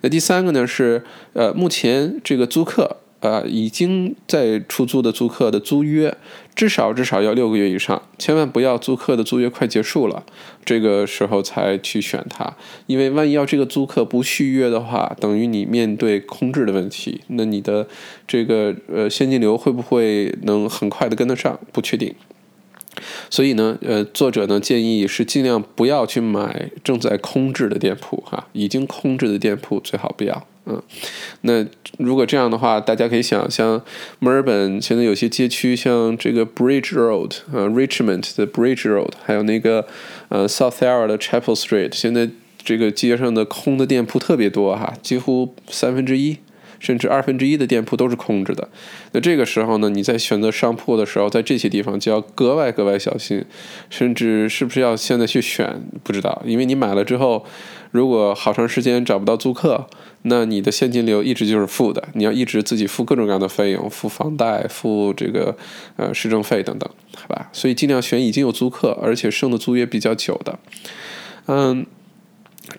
[0.00, 2.96] 那第三个呢是，呃，目前这个租客。
[3.20, 6.16] 呃，已经在出租的租客的租约
[6.54, 10.24] 至少至少要六个月以上，千万不要租客的租约快结束了，
[10.64, 12.54] 这个时候才去选它，
[12.86, 17.88] 因为万一要这个租客不续约的话，等于你面对空置的问题，那你的
[18.26, 21.58] 这个呃现金流会不会能很快的跟得上？
[21.72, 22.14] 不确定。
[23.30, 30.46] 所以呢，呃，作者呢建议是尽量不要去买正在空置的店铺哈，已经空置的店铺最好不要。
[30.70, 30.82] 嗯，
[31.42, 31.64] 那
[31.98, 33.82] 如果这样的话，大家可以想象，
[34.18, 39.86] 墨尔本现在有些街区，像这个 Bridge Road 啊，Richmond 的 Bridge Road，还有那个
[40.28, 42.28] 呃 South Yarra 的 Chapel Street，现在
[42.62, 46.36] 这个街上的空的店铺特别多哈，几乎三分之一。
[46.78, 48.68] 甚至二分之一的店铺都是空着的，
[49.12, 53.44] 那这个时候呢，你在选择商铺的时候，在这些地方就要格外格外小心，
[53.90, 57.44] 甚至是不是要现在去选不知道，因为你买了之后，
[57.90, 59.86] 如果好长时间找不到租客，
[60.22, 65.56] 那你的现金流一直就是负的，你要一直自己付各种各样的费用，付房贷，付这个
[65.96, 67.48] 呃市政费等等，好吧？
[67.52, 70.58] 所以尽量选已经有租客，而且剩的租约比较久的，
[71.46, 71.86] 嗯，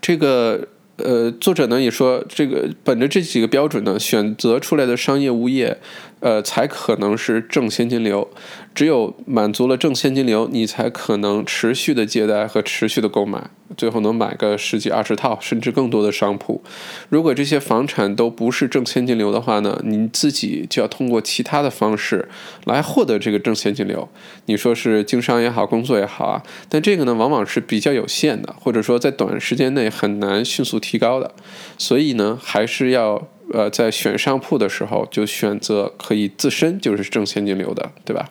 [0.02, 0.68] 这个。
[1.04, 5.78] 呃，作者呢也说，这个本着这几个标准呢，选择出来的商业物业，
[6.20, 8.30] 呃，才可能是正现金流。
[8.74, 16.62] 只有满足了正现金流，你才可能持续的借贷和持续的购买，最后能买个十几二十套甚至更多的商铺。
[17.10, 22.30] 如果这些房产都不是正现金流的话呢，你自己就要通过其他的方式
[22.66, 24.08] 来获得这个正现金流。
[24.46, 31.34] 你说是经商也好，工作也好啊，但这个呢往往是比较有限的，或者说在短时间内很难迅速提高的。
[31.78, 38.30] 所以呢，还是要呃在选商铺的时候就选择可以自身就是正现金流的，对吧？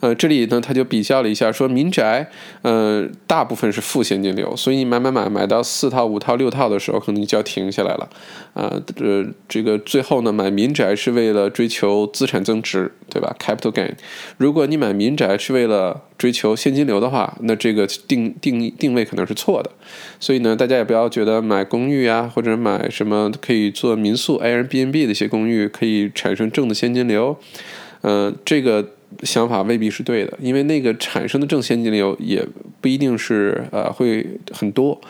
[0.00, 2.26] 呃，这里呢，他就比较了一下，说民宅，
[2.62, 8.08] 呃，大部分是负现金流，所以你买买买买到四套、五套、六套的时候，可能就要停下来了，
[8.54, 13.92] 啊，呃，这个最后呢，买民宅是为了追求资产增值，对吧？Capital gain。
[14.38, 19.70] 如果你买民宅是为了追求现金流的话，那这个定定定位可能是错的。
[20.18, 27.36] 所以呢，大家也不要觉得买公寓啊，或者买什么可以做民宿 Airbnb 的一些公寓可以产生正的现金流，
[28.00, 28.88] 嗯，这个。
[29.22, 32.46] 想法未必是对的，因为那个产生的正现金流也
[32.80, 35.00] 不一定是呃会很多，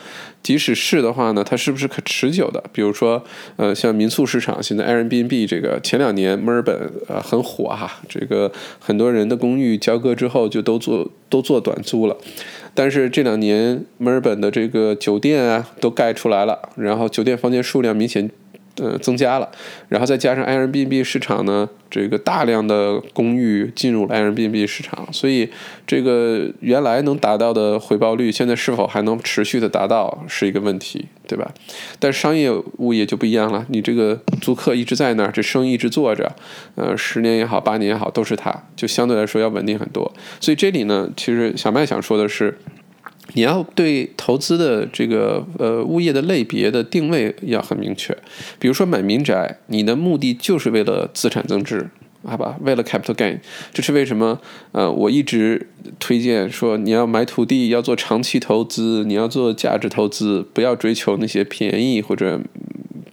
[0.43, 2.63] 即使是的话呢，它是不是可持久的？
[2.73, 3.23] 比如说
[3.55, 12.17] 呃像民宿市场，现在 Airbnb 这个前两年墨尔本呃很火哈，这个很多人的公寓交割之后就都做都做短租了，
[12.73, 18.29] 但是这两年墨尔本的这个酒店啊都盖出来了，然后酒店房间数量明显。
[18.77, 19.49] 呃，增加了，
[19.89, 25.49] 然后再加上 Airbnb 市场呢，这个大量的公寓进入了 Airbnb 市场，所以
[25.85, 31.51] 这个原来能达到的回报率，现在是否还能持续的达到是一个问题，对吧？
[31.99, 36.33] 但商业物业就不一样了，你这个租客一直在那儿，这生意一直做着，
[36.75, 40.11] 呃，十年也好，八年也好，都是他，就相对来说要稳定很多。
[40.39, 42.57] 所以这里呢，其实小麦想说的是。
[43.33, 48.17] 你要对投资的这个呃物业的类别的定位要很明确，
[48.59, 51.89] 比如说买民宅，你的目的就是为了资产增值，
[52.23, 52.57] 好吧？
[52.61, 53.39] 为了 capital gain，
[53.73, 54.39] 这是为什么？
[54.73, 62.41] 呃，我一直推荐说你要买土地要做长期投资，你要做价值投资，不要追求那些便宜或者。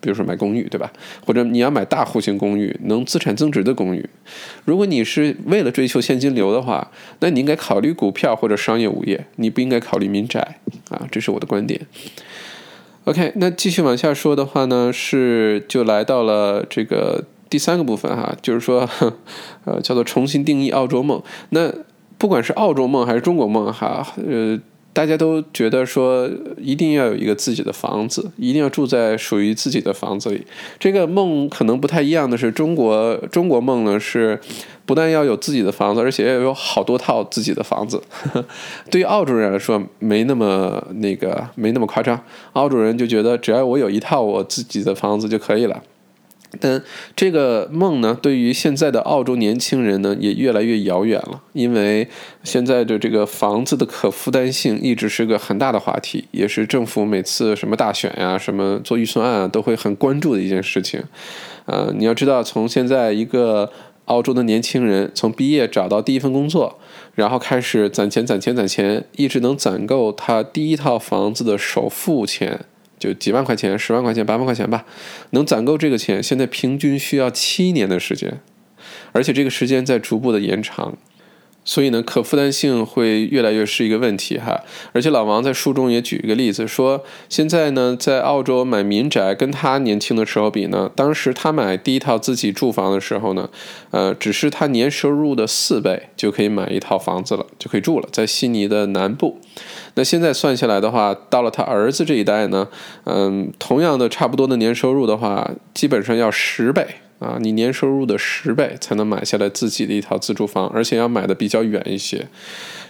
[0.00, 0.92] 比如说买公寓，对吧？
[1.26, 4.08] 或者你要买大户型公寓，能资产增值的公寓。
[4.64, 11.06] 如果你是为了追求现金流的话，那你应该考虑股票或者商业物业，你不应该考虑民宅啊。
[11.11, 11.80] 这是我的观点。
[13.04, 18.88] OK，那继续往下说的话呢，是就来到了这个第三个部分哈，就是说，
[19.64, 21.22] 呃，叫做重新定义澳洲梦。
[21.50, 21.72] 那
[22.18, 24.58] 不管是澳洲梦还是中国梦哈，呃。
[24.98, 30.44] 大家都觉得说一定要有一个自己的房子，一定要住在属于自己的房子里。
[30.76, 34.40] 这个梦可能不太一样的是，中国中国梦呢是
[34.84, 38.02] 不但要有自己的房子，而且要有好多套自己的房子。
[38.90, 42.20] 对于澳洲人来说，没那么那个，没那么夸张。
[42.54, 45.80] 澳洲人就觉得只要我有一套我自己的房子就可以了。
[46.61, 46.82] 但
[47.14, 51.42] 这个梦呢，对于现在的澳洲年轻人呢，也越来越遥远了。
[51.52, 52.08] 因为
[52.42, 61.02] 现在的这个房子的可负担性一直是个很大的话题，也是政府每次什么大选呀、什么做预算案啊都会很关注的一件事情。
[61.66, 63.70] 呃，你要知道，从现在一个
[64.06, 66.78] 澳洲的年轻人从毕业找到第一份工作，
[67.14, 72.61] 然后开始攒钱、攒钱、攒钱，一直能攒够他第一套房子的首付钱。
[72.98, 74.84] 就几万块钱、十万块钱、八万块钱吧，
[75.30, 78.40] 能攒够这个钱，现在平均需要七年的时间，
[79.12, 80.96] 而且这个时间在逐步的延长，
[81.64, 84.62] 所以呢，可负担性会越来越是一个问题哈。
[84.92, 93.50] 而且老王在书中也举一个例子，说现在呢，在澳洲买民宅，跟他年轻的时候比呢，当时他买第一套自己住房的时候呢，
[93.90, 99.38] 呃，只是他年收入的四倍就可以买一套房子了，就可以住了，在悉尼的南部。
[99.94, 102.68] 那现在算下来的话，到了他儿子这一代呢，
[103.05, 106.87] 嗯，同样的差不多的年收入的话，基本上要十倍
[107.18, 112.29] 啊，你年收入的十倍才能买下来自己的一套自住房，而且要买的比较远一些，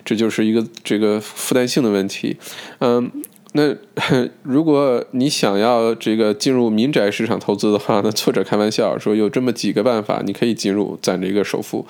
[0.05, 2.37] 这就是一个这个负担性的问题，
[2.81, 3.11] 嗯。
[3.59, 3.75] 那
[4.45, 11.85] 如果你想要这个进入民宅市场投资的话，那作者开玩笑说有这么几个办法，你可以进入攒这个首付。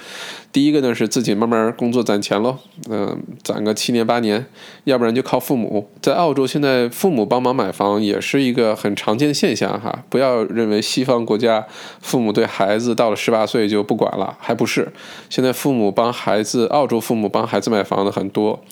[0.50, 2.56] 第一个呢是自己慢慢工作攒钱喽，
[2.88, 4.46] 嗯，攒个七年八年，
[4.84, 5.90] 要不然就靠父母。
[6.00, 11.66] 在澳洲现在父母帮忙买房也是一个很常见的现象哈，不要认为西方国家
[12.00, 14.90] 父母对孩子到了十八岁就不管了，还不是。
[15.28, 18.64] 现在父母帮孩子，澳洲父母帮孩子买房的很多。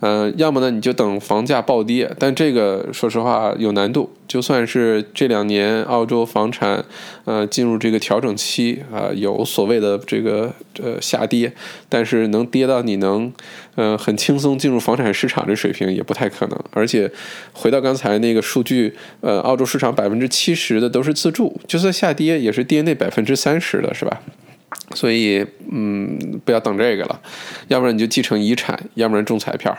[0.00, 4.10] 嗯，要么呢你就等房价暴跌，但这个说实话有难度。
[4.28, 6.84] 就算是这两年澳洲房产，
[7.24, 11.52] 呃，进入这个调整期啊，有所谓的这个呃下跌，
[11.88, 13.32] 但是能跌到你能，
[13.76, 16.60] 呃，很轻松进入房产市场的水平也不太可能。
[16.72, 17.10] 而且
[17.52, 24.20] 回到刚才那个数据，呃，澳洲市场百分之七十的都是自住，就算下跌也是跌那百分之三十的，是吧？
[24.94, 27.20] 所以，嗯，不要等这个了，
[27.68, 29.76] 要不然你就继承遗产，要不然中彩票，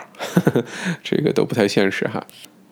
[1.02, 2.26] 这个都不太现实哈。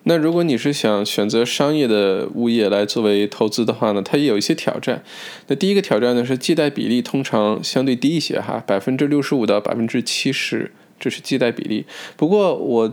[0.05, 5.03] 那如果你是想选择商业的物业来作为投资的话呢，它也有一些挑战。
[5.49, 10.71] 那第一个挑战呢是借贷比例通常相对低一些哈，百分之六十五到百分之七十。
[10.99, 11.85] 这是借贷比例，
[12.17, 12.93] 不过我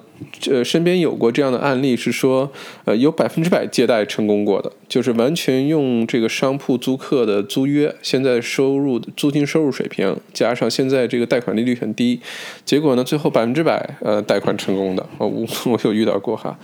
[0.50, 2.52] 呃身边有过这样的案例，是说
[2.86, 12.20] 呃有百分之百借贷成功过的，就是完全用这个商铺租客的租约，现在收入租金收入水平加上现在这个贷款利率很低，
[12.66, 15.28] 结果呢最后百分之百呃贷款成功的，我
[15.66, 16.60] 我有遇到过哈。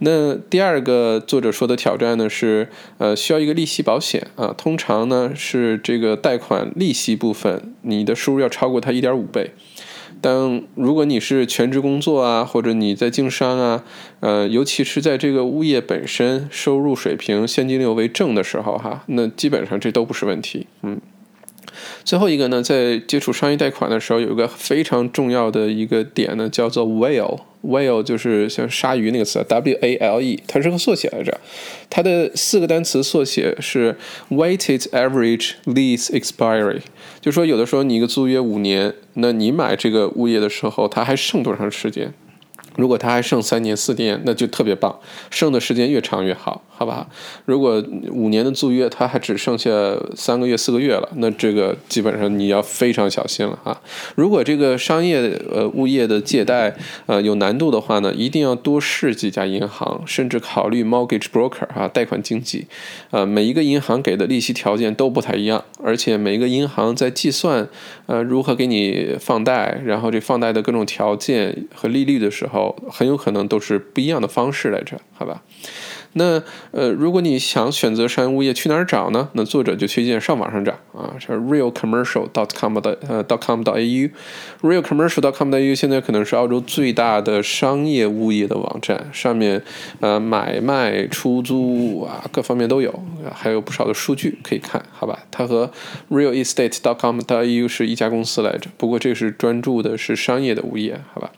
[0.00, 9.50] 那第二个作者说的挑战呢是呃需要一个利息保险啊，通常呢是这个贷款利息部分你的收入要超过它一点五倍。
[10.22, 13.84] 但如果你是全职工作啊，或者你在经商啊，
[14.20, 20.98] 呃，尤其是在这个物业本身收入水平现金流为正的时候，哈，那基本上这都不是问题，嗯。
[22.04, 27.40] 最后一个呢，在接触商业贷款的时候，有一个非常重要的一个点呢，叫做 whale。
[27.62, 31.40] whale 就是像鲨鱼那个词，W A L E，它是个缩写来着。
[31.88, 33.96] 它的四个单词缩写是
[34.30, 36.80] weighted average lease expiry，
[37.20, 42.12] 就说有的时候你一个租约五年，那你买这个物业的时候，它还剩多长时间？
[42.76, 44.98] 如果他还剩三年四年，那就特别棒，
[45.30, 47.06] 剩的时间越长越好，好吧？
[47.44, 49.70] 如果五年的租约，他还只剩下
[50.16, 53.78] 三个月四个月了，那这个基本上你要非常小心了啊！
[54.14, 56.74] 如果这个商业呃物业的借贷
[57.06, 62.66] 呃有难度的话呢，一定要多试几家银行，甚至考虑 mortgage broker 啊，贷款经纪，
[63.10, 67.68] 呃，每一个银行给的利息条件都不太一样，而且每一个银行在计算
[68.06, 72.61] 呃如何给你放贷，然后这放贷的各种条件和利率的时候。
[72.90, 75.42] 很有可能都是不一样的方式来着，好吧？
[76.14, 79.30] 那呃，如果你想选择商业物业，去哪儿找呢？
[79.32, 89.62] 那作者就推荐上网上找啊，是 realcommercial.com 的呃 .com.au，realcommercial.com.au 现在可能是澳洲最大的商业物业的网站，上面
[90.00, 95.20] 呃买卖、出租啊各方面都有，还有不少的数据可以看，好吧？
[95.30, 95.70] 它和
[96.10, 101.32] realestate.com.au 是一家公司来着，不过这是专注的是商业的物业，好吧？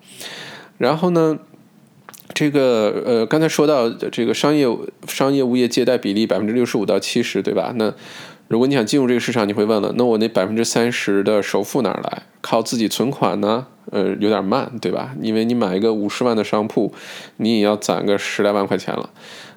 [0.78, 1.38] 然后呢，
[2.32, 4.66] 这个呃，刚才说到这个商业
[5.06, 7.72] 商业物业借贷比例百分之六十五到七十，对吧？
[7.76, 7.92] 那
[8.48, 12.22] 如果你想进入这个市场，你会问了，那我那百分之三十的首付哪儿来？
[12.40, 13.66] 靠自己存款呢？
[13.90, 15.14] 呃，有点慢，对吧？
[15.20, 16.92] 因为你买一个五十万的商铺，
[17.36, 19.10] 你也要攒个十来万块钱了。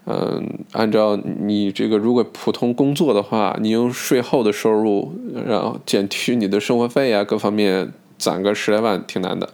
[0.06, 5.14] 嗯，按照你这个，如果普通工作的话，你用税后的收入，
[5.46, 9.54] 然后减去你的生活费啊，各方面攒个十来万挺难的。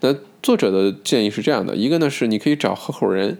[0.00, 3.38] 那作者的建议是这样的：一个呢是你可以找合伙人，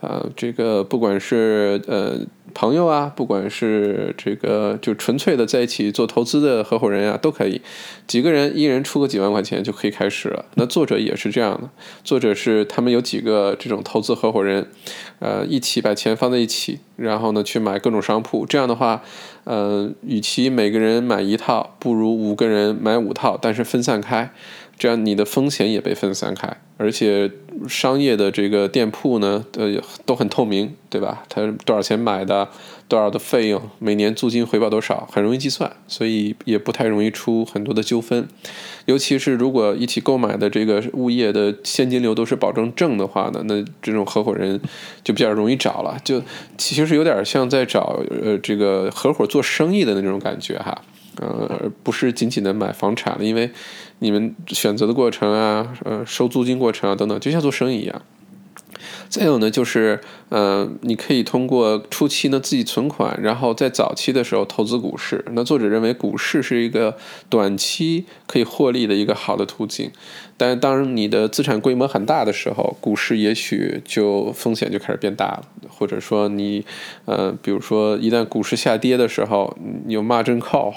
[0.00, 2.20] 啊，这个不管是呃。
[2.52, 7.62] 朋友啊，不管是这个就纯粹的在一起做投资的合伙人啊，都可以，
[8.08, 10.44] 几个人一人出个几万块钱就可以开始了。
[10.54, 11.70] 那作者也是这样的，
[12.02, 14.66] 作者是他们有几个这种投资合伙人，
[15.20, 18.44] 呃，一起把钱放在一起，然后呢去买各种商铺。
[18.44, 19.00] 这样的话，
[19.44, 24.32] 呃，与其每个人买一套，不如五个人买五套，但是分散开。
[24.80, 27.30] 这样你的风险也被分散开，而且
[27.68, 29.70] 商业的这个店铺呢，呃，
[30.06, 31.22] 都很透明，对吧？
[31.28, 32.48] 它多少钱买的，
[32.88, 38.26] 多少的费用，每年租金回报多少，很容易计算，所以也不太容易出很多的纠纷。
[38.86, 44.58] 尤其是如果一起购买的这个物业的现金流都是保证正的话呢，那这种合伙人
[45.04, 46.22] 就比较容易找了，就
[46.56, 50.80] 其实有点像在找呃这个合伙做生意的那种感觉哈。
[51.20, 53.50] 呃，而不是仅仅的买房产了，因为
[54.00, 58.02] 你们选择的过程啊，呃，收租金过程啊等等，就像做生意一样。
[59.08, 65.24] 再有呢，就是，呃，你可以通过初期呢自己存款，然后在早期的时候投资股市。
[65.32, 66.96] 那作者认为股市是一个
[67.28, 69.90] 短期可以获利的一个好的途径。
[70.40, 75.42] 但当你的资产规模很大的时候，股市也许就风险就开始变大了。
[75.68, 76.64] 或者说你，
[77.04, 80.72] 呃，比如说一旦股市下跌的时候，你有骂真靠，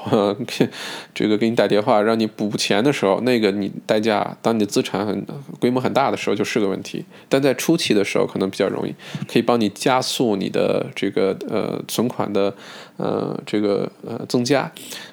[1.15, 5.25] 这个给你打电话让你补钱的时候，那个你代价，当你的资产很
[5.61, 7.05] 规模很大的时候就是个问题。
[7.29, 8.93] 但在初期的时候可能比较容易，
[9.31, 12.53] 可以帮你加速你的这个呃存款的
[12.97, 14.69] 呃这个呃增加，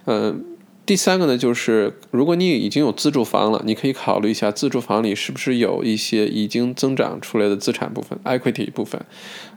[0.06, 0.44] 嗯。
[0.90, 9.00] 第三个呢，就是如果你已经有自住房了，你可以考虑一下自住房里是不是有一些已经增长出来的资产部分 （equity 部分）。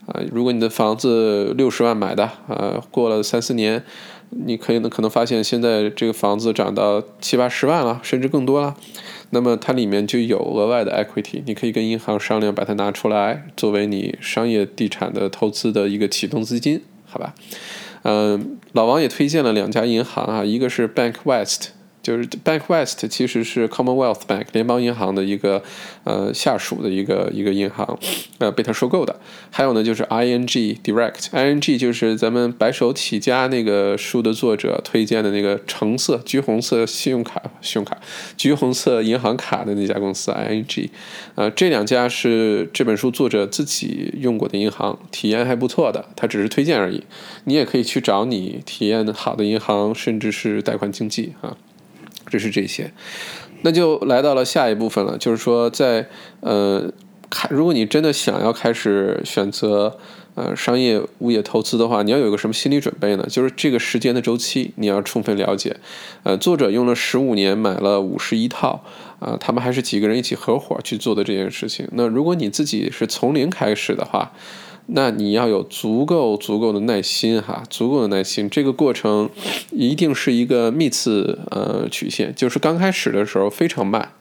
[0.05, 3.83] 啊，如果你的房子六十万买的，呃，过了三四年，
[4.29, 8.75] 你可以呢可能发现现在这个房子涨到七八十万了，甚至更多了，
[9.31, 17.33] 那么它里面就有额外的 equity，你可以跟银行商量把它拿出来，作为你商业地产的投资的一个启动资金，好吧？
[18.03, 21.71] 嗯，老王也推荐了两家银行啊，一个是 Bank West。
[22.03, 25.63] 就是 Bank West 其实是 Commonwealth Bank 联邦银行的一个
[26.03, 27.97] 呃下属的一个一个银行，
[28.39, 29.15] 呃被它收购的。
[29.49, 37.97] 还有呢就是 ING Direct，ING 就是咱们白手起家那个书的作者推荐的那个橙色橘红色信用卡信用卡
[38.35, 40.89] 橘红色银行卡的那家公司 ING，
[41.35, 47.03] 呃这两家是这本书作者自己用过的银行，体验还不错的，他只是推荐而已。
[47.45, 51.55] 你也可以去找你体验好的银行，甚至是贷款经纪啊。
[52.27, 52.91] 这是这些，
[53.61, 56.07] 那就来到了下一部分了，就是说，在
[56.41, 56.91] 呃，
[57.29, 59.97] 开如果你真的想要开始选择
[60.35, 63.25] 呃商业物业投资的话，你要有个什么心理准备呢？
[63.29, 65.75] 就是这个时间的周期你要充分了解。
[66.23, 68.83] 呃，作者用了十五年买了五十一套，
[69.19, 71.87] 啊，他们还是几个人一起合伙去做的这件事情。
[71.93, 74.31] 那如果你自己是从零开始的话，
[74.87, 78.49] 那你要有足够足够的耐心哈，足够的耐心。
[78.49, 79.29] 这个过程
[79.71, 84.11] 一定是一个幂次呃曲线，就是刚开始的时候非常慢，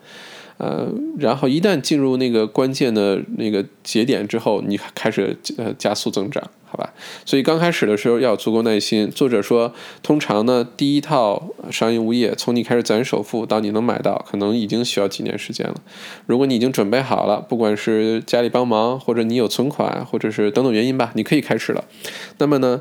[0.59, 0.89] 呃，
[1.19, 6.43] 然后一旦进入那个关键的那个节点之后，你开始呃加速增长。
[6.73, 6.95] 好吧，
[7.27, 9.11] 所以刚开始的时候要足够耐心。
[9.11, 15.75] 作者说，通常呢，第一套商业物业从你开始攒首付到你能买到，可能已经需要几年时间了。
[16.25, 21.85] 如果你已经准备好了，不管是家里帮忙，或者你有存款，或者是等等原因吧，你可以开始了。
[22.39, 22.81] 那么呢？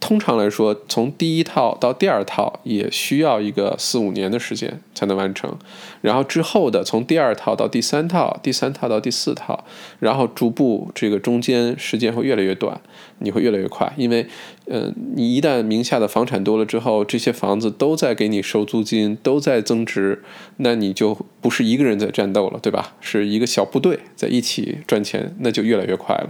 [0.00, 5.56] 通常来说，从第一套到第二套也需要一个四五年的时间才能完成，
[6.00, 9.64] 然后之后的从第二套到第三套，第三套到第四套，
[9.98, 12.80] 然后逐步这个中间时间会越来越短，
[13.18, 14.26] 你会越来越快，因为，
[14.66, 20.22] 嗯，你一旦名下的房产多了之后，这些房子都在给你收租金，都在增值，
[20.56, 22.94] 那你就不是一个人在战斗了，对吧？
[23.00, 26.28] 是一个小部队在一起赚钱，那就越来越快了。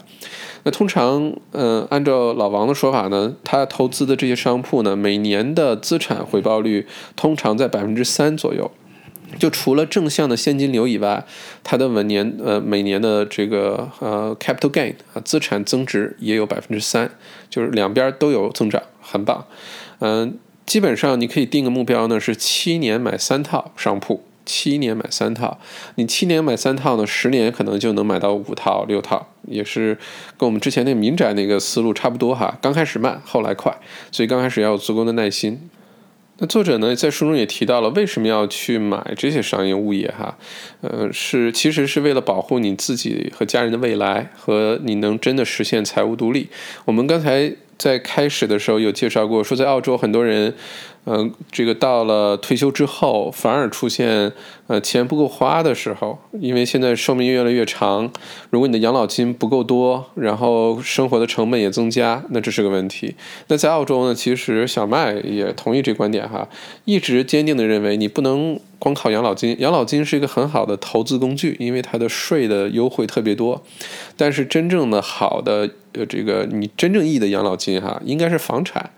[0.64, 8.70] 那通常，嗯，按照老王的说法呢，他投资的这些商铺呢，每年的资产回报率通常在百分之三左右。
[9.39, 11.24] 就除了正向的现金流以外，
[11.62, 17.11] 它的稳年，呃，每年的这个呃 capital gain 啊，资产增值也有百分之三，
[17.49, 19.47] 就是两边都有增长，很棒。
[20.01, 24.24] 嗯，基本上你可以定个目标呢，是七年买三套商铺。
[24.47, 25.59] 七年买三套，
[25.95, 29.97] 你七年买三套呢，十年可能就能买到五套六套，也是
[30.37, 32.59] 跟我们之前那民宅那个思路差不多哈。
[32.61, 33.74] 刚开始慢，后来快，
[34.12, 35.70] 所以刚开始要有足够的耐心。
[36.39, 40.37] 那作者呢，在书中也提到了为什么要去买这些商业物业哈，
[40.80, 46.49] 呃，是其实是为了保护你自己和家人的未来，和你能真的实现财务独立。
[46.87, 47.55] 我们刚才
[47.85, 50.55] 在开始的时候有介绍过，说在澳洲很多人。
[51.07, 54.32] 嗯，这个到了退休之后，反而出现
[54.68, 58.11] 呃钱不够花的时候，因为现在寿命越来越长，
[58.49, 63.14] 如果你的养老金不够多，然后生活的成本也增加，那这是个问题。
[63.49, 66.49] 那在澳洲呢，其实小麦也同意这观点哈，
[66.87, 73.62] 一直坚定的认为你不能光靠养老金，养老金是一个很好的投资工具，因为它的税的优惠特别多，
[74.16, 78.91] 但是真正的好的呃这个你真正意义的养老金哈，应该是房产。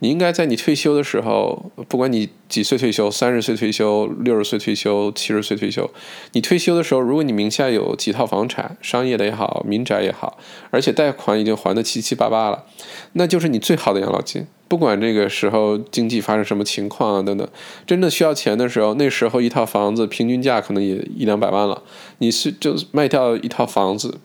[0.00, 5.90] 你应该在你退休的时候，不管你几岁退休，三十岁退休、六十岁退休、七十岁退休，
[6.32, 10.38] 你退休的时候，如果你名下有几套房产，商业的也好，民宅也好，
[10.70, 12.64] 而且贷款已经还的七七八八了，
[13.12, 14.46] 那就是你最好的养老金。
[14.68, 17.48] 不管这个时候经济发生什么情况啊等等，
[17.86, 21.82] 真的需要钱的时候，那时候一套房子平均价可能也一两百万了，
[22.18, 24.18] 你是就卖掉一套房子。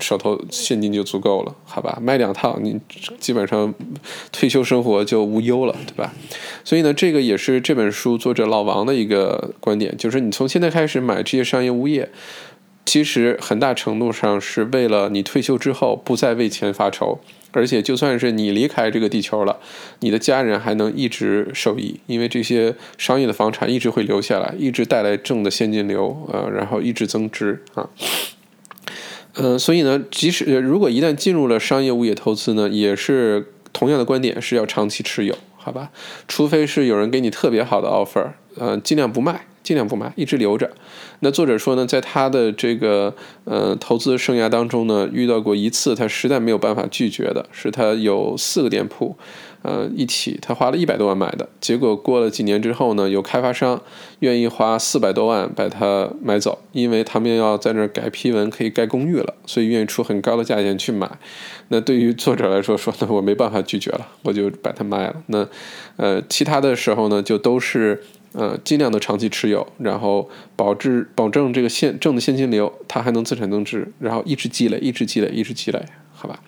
[0.00, 1.98] 手头现金就足够了，好吧？
[2.00, 2.80] 卖两套，你
[3.18, 3.72] 基本上
[4.32, 6.12] 退休生活就无忧了，对吧？
[6.64, 12.10] 所以呢，这个也是这本书作者老王的一个观点，就是你从现在开始买这些商业物业，
[12.84, 17.18] 其实很大程度上是为了你退休之后不再为钱发愁，
[17.52, 19.58] 而且就算是你离开这个地球了，
[20.00, 27.88] 你的家人还能一直受益，因为这些商业的房产一直会留下来，一直带来正的现金流，呃，然后一直增值啊。
[29.36, 35.34] 嗯，所以呢，即使如果一旦进入了商业物业投资呢，也是同样的观点，是要长期持有，
[35.64, 35.90] 好吧？
[36.28, 40.70] 除非是有人给你特别好的 offer，嗯，尽量不卖，尽量不卖，一直留着。
[41.20, 49.16] 那作者说呢，在他的这个呃投资生涯当中呢，遇到过一次他实在没有办法拒绝的，是他有四个店铺。
[49.64, 53.80] 呃，一起，他花了一百多万买的，结果过了几年之后呢，有开发商
[54.18, 61.10] 愿意花四百多万把它买走，因为他们要在那儿改批文，可以盖公寓了，所以愿意出很高的价钱去买。
[61.68, 65.16] 那对于作者来说，说那我没办法拒绝了，我就把它卖了。
[65.28, 65.48] 那
[65.96, 68.02] 呃，其他的时候呢，就都是
[68.32, 75.82] 呃尽量的长期持有，然后保质保证这个现挣的现金流，它还能资产增值，然后一直积累，一直积累，一直积累。
[76.24, 76.40] 好吧，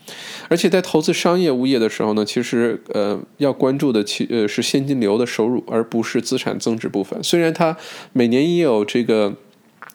[0.49, 7.23] 而且在投资商业物业的时候呢，其实呃要关注的其呃是现金流的收入，而不是资产增值部分。
[7.23, 7.77] 虽然它
[8.15, 9.35] 每年也有这个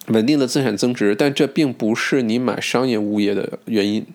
[0.10, 4.06] 稳定的资产增值，但这并不是你买商业物业的原因。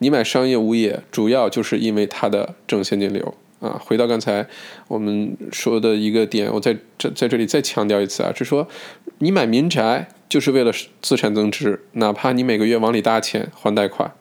[0.00, 3.80] 你买商业物业主要就是因为它的正现金流啊。
[3.84, 4.44] 回到刚才
[4.88, 8.66] 我们说的一个点，我在这在这里再强调一次啊，是说
[9.18, 14.12] 你买民宅就是为了资产增值，哪怕你每个月往里搭钱还贷款。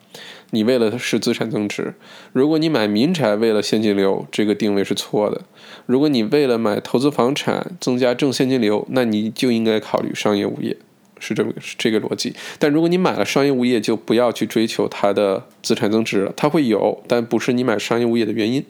[0.51, 1.93] 你为了是资产增值，
[2.33, 5.41] 如果你买民宅为了现金流，这个定位是错的。
[5.85, 10.75] 如果你为了买投资房产增加正现金流，那你就应该考虑商业物业，
[11.19, 12.35] 是这么是这个逻辑。
[12.59, 18.65] 但如果你买了商业物业，就不要去追求它的资产增值了，它会有，但不是你买商业物业的原因，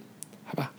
[0.45, 0.71] 好吧？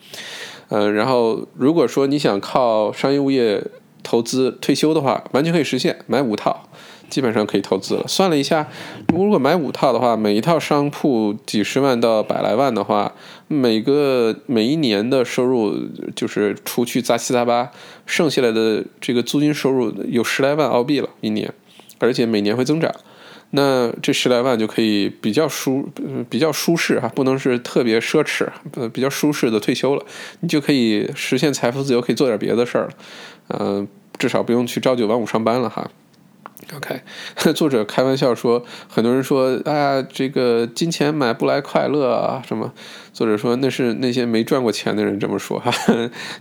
[0.68, 3.62] 嗯，然后如果说你想靠商业物业
[4.02, 6.68] 投资退休的话，完全可以实现，买五套。
[7.12, 8.08] 基本上可以投资了。
[8.08, 8.66] 算了一下，
[9.12, 13.12] 如果买五套的话，每一套商铺几十万到百来万的话，
[13.48, 15.76] 每个每一年的收入
[16.16, 17.70] 就是除去杂七杂八，
[18.06, 21.52] 剩下来的这个租金收入有十来万澳币了一年，
[21.98, 22.90] 而且每年会增长。
[23.54, 25.86] 那这十来万就可以比较舒
[26.30, 28.48] 比较舒适哈，不能是特别奢侈，
[28.88, 30.02] 比较舒适的退休了，
[30.40, 32.90] 你就可以实现财富自由，可以做点别的事儿了。
[33.48, 33.86] 嗯，
[34.16, 35.90] 至少不用去朝九晚五上班了哈。
[36.74, 37.00] OK，
[37.54, 42.72] 作者开玩笑说，很多人说啊，这个金钱买不来快乐啊，什么？
[43.12, 45.70] 作者说那是那些没赚过钱的人这么说哈。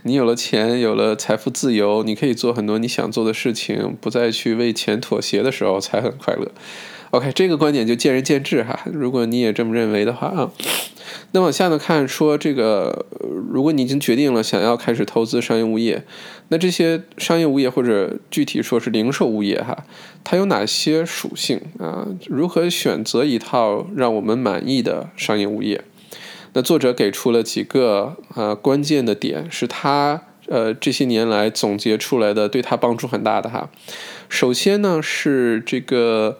[0.04, 6.50] 你有了钱，有了财富自由，你可以做很多你想做的事情，不再去为钱妥协的时候才很快乐。
[7.12, 8.80] OK，这个观点就见仁见智哈。
[8.90, 10.50] 如果你也这么认为的话啊。
[11.32, 13.04] 那往下呢看，说这个，
[13.50, 16.04] 如果你已经决定了想要开始投资商业物业，
[16.48, 19.84] 那这些商业物业或者具体说是零售物业哈，
[20.24, 22.08] 它有哪些属性啊？
[22.28, 25.84] 如何选择一套让我们满意的商业物业？
[26.54, 33.68] 那作者给出了几个呃关键的点，是他呃这些年来总结出来的，对他帮助很大的哈。
[34.30, 36.38] 首先呢是这个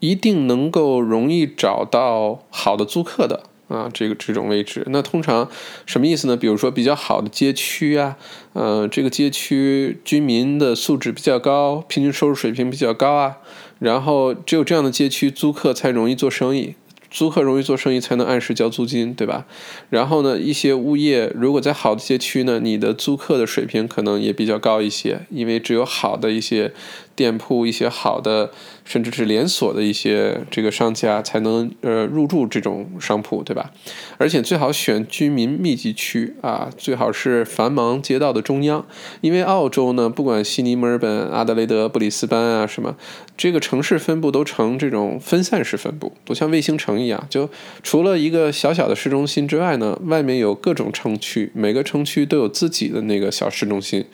[0.00, 3.44] 一定能够容易找到好的租客的。
[3.68, 4.84] 啊，这个这种位置。
[4.88, 5.48] 那通常
[5.86, 6.36] 什么意思呢？
[6.36, 8.16] 比如说比较好的街区啊，
[8.52, 13.36] 呃，这个街区居民的素质比较高，平均收入水平比较高啊，
[13.78, 16.74] 然后只有这样的街区，租客才容易做生意。
[17.10, 19.46] 租客容易做生意，才能按时交租金，对吧？
[19.90, 26.72] 然后呢，一些物业如果在好的街区呢，你的租客的水平可能也比较高一些，因为只有好的一些
[27.14, 28.50] 店铺，一些好的。
[28.82, 33.70] 甚至是连锁的一些这个商家才能呃入驻这种商铺，对吧？
[34.18, 38.84] 而且最好选居民密集区啊，最好是繁忙街道的中央，
[39.20, 42.96] 因为澳洲呢，不管悉尼、墨尔本、阿德雷德、布里斯班啊什么，
[43.36, 47.48] 这个城市分布都呈这种分散式分布，都像卫星城一样，就
[47.82, 54.04] 除了一个小小的市中心之外呢，外面有各种城区，每个城区都有自己的那个小市中心，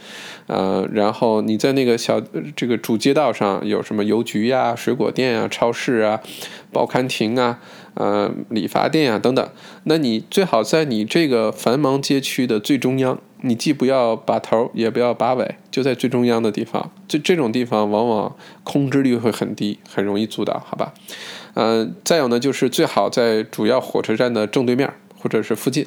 [0.47, 2.21] 呃，然后你在那个小
[2.55, 4.75] 这个主街道上有什么邮局呀？
[4.77, 6.21] 水果店啊，超市啊，
[6.73, 7.59] 报刊亭啊，
[7.95, 9.49] 呃，理发店啊等等。
[9.85, 16.91] 那你最好在你这个繁忙街区的最中央，你既不要把头，也不要把尾，就在最中央的地方。
[17.07, 20.93] 就这种地方，往往空置率会很低，很容易租到，好吧？
[21.57, 25.87] 嗯，再有呢，就是最好在主要火车站的正对面或者是附近。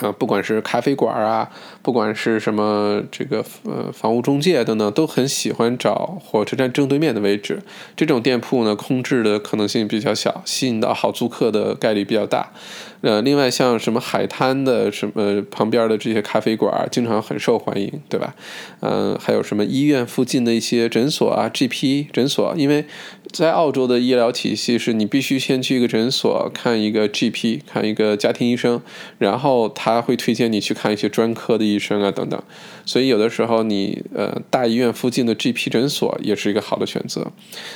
[0.00, 1.48] 啊，不管是咖啡馆啊，
[1.82, 7.62] 不管是什么这个呃房屋中介等等，都很喜欢找火车站正对面的位置。
[7.96, 12.52] 这种店铺呢，空置的可能性比较小，吸引到好租客的概率比较大。
[13.00, 18.34] 呃，另外像什么海滩的什么旁边的这些咖啡馆，经常很受欢迎，对吧？
[18.80, 22.84] 嗯，还有什么医院附近的一些诊所啊，GP 诊所，因为
[23.30, 28.82] 在澳洲的医疗体系是你必须先去一个诊所看一个 GP，看一个家庭医生，
[29.18, 32.42] 然后他会推荐你去看一些专科的医生啊等等。
[32.88, 37.30] 所以有的时候你呃大医院附近的 GP 诊所也是一个好的选择。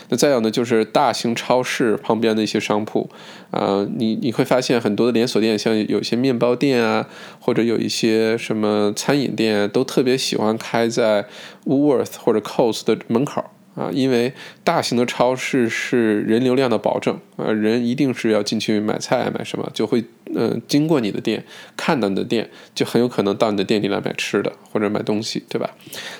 [0.08, 3.10] 那再有呢，就是大型超市旁边的一些商铺，
[3.50, 7.06] 啊，你你会发现很多的连锁店，像有些面包店啊，
[7.38, 11.26] 或者有一些什么餐饮店，都特别喜欢开在
[11.66, 13.44] Woolworth 或者 Cost 的门口。
[13.74, 20.04] 啊，因为大型的超市是人流量的保证，啊，人一定是要进去买菜买什么，就会
[20.34, 21.42] 嗯经过你的店，
[21.74, 25.70] 看到你的店，就很有可能到你的店里来买吃的或者买东西，对吧？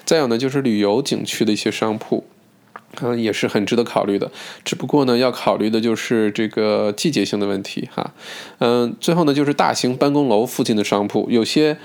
[0.07, 2.25] 再有呢，就是旅游景区的一些商铺，
[3.03, 4.31] 嗯，也是很值得考虑的。
[4.65, 8.15] 只不过呢，要考虑的就是这个季节性的问题哈。
[8.61, 11.77] 嗯，最后呢，就是大型办公楼附近的商铺，有些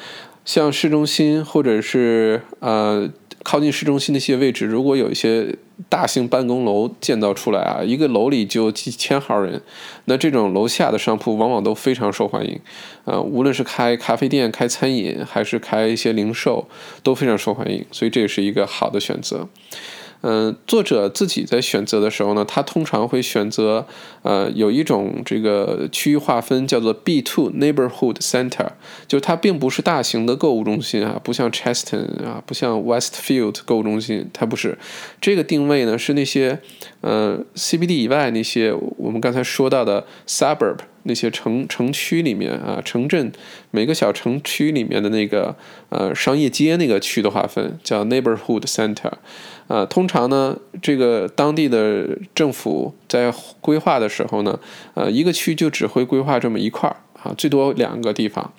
[0.45, 3.09] 像市中心或者是呃。
[3.47, 5.55] 靠近市中心的一些位置，如果有一些
[5.87, 9.61] 大型办公楼建造出来啊，一个楼里就几千号人，
[10.03, 12.59] 那这种楼下的商铺往往都非常受欢迎，
[13.05, 16.67] 啊，无论是开咖啡店、开餐饮，还是开一些零售，
[17.01, 19.47] 都非常受欢迎，所以这也是一个好的选择。
[20.21, 23.85] 嗯，作者自己在选择的时候呢，他通常会选择，
[24.23, 28.67] 呃，有一种这个区域划分叫做 B two neighborhood center，
[29.07, 34.77] 就它并不是大型的购物中心啊，不像 Cheston 啊，不像 Westfield 购物中心，它不是。
[35.21, 36.59] 这个定位呢是那些，
[37.01, 43.31] 呃，CBD 以外那些我们刚才说到的 suburb 那些城城区里面啊，城镇
[43.71, 45.55] 每个小城区里面的那个
[45.89, 49.11] 呃商业街那个区的划分叫 neighborhood center。
[49.67, 54.57] 啊，通常呢，这个当地的政府在规划的时候呢，
[54.93, 58.53] 呃，一个区就只会规划这么一块儿啊，最多两个地方，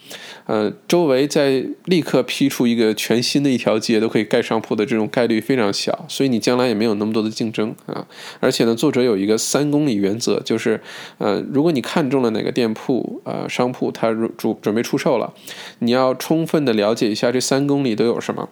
[0.47, 8.07] 呃，周围再立刻批出一个全新的一条街都可以盖商铺的这种概率非常小，所以你将来也没有那么多的竞争啊。
[8.41, 10.81] 而且呢，作者有一个三公里原则，就是，
[11.19, 15.33] 呃，如果你看中了哪个店铺，呃，商铺它准准备出售了，
[15.79, 18.49] 你要充分的了解一下这三公里都有什么。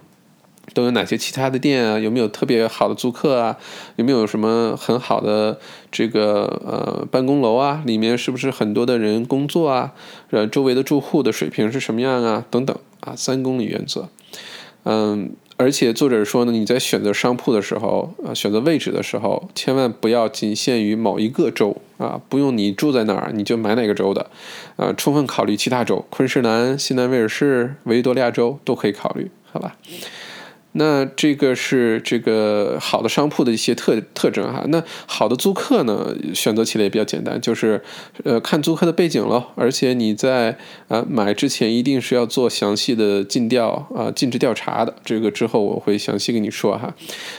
[0.76, 1.98] 都有哪些其他的店啊？
[1.98, 3.56] 有没有特别好的租客啊？
[3.96, 5.58] 有没有什么很好的
[5.90, 7.82] 这个呃办公楼啊？
[7.86, 9.94] 里面是不是很多的人工作啊？
[10.28, 12.44] 呃，周围的住户的水平是什么样啊？
[12.50, 14.10] 等等啊，三公里原则。
[14.84, 24.26] 嗯，而且作者说呢，你在选择商铺的时候，呃，选择位置的时候，千万不要仅限于某一个州啊，不用你住在哪儿你就买哪个州的，
[24.76, 29.78] 呃，充分考虑其他州，昆士兰、西南威尔士、维多利亚州都可以考虑，好吧？
[30.78, 34.62] 那这个是这个好的商铺的一些特特征哈。
[34.68, 37.82] 那好的租客呢，选择起来也比较简单，就是
[38.24, 39.42] 呃看租客的背景喽。
[39.54, 40.58] 而且你在
[40.88, 44.94] 呃买之前一定是要做详细的尽调啊尽职调查的。
[45.02, 46.94] 这个之后我会详细跟你说哈。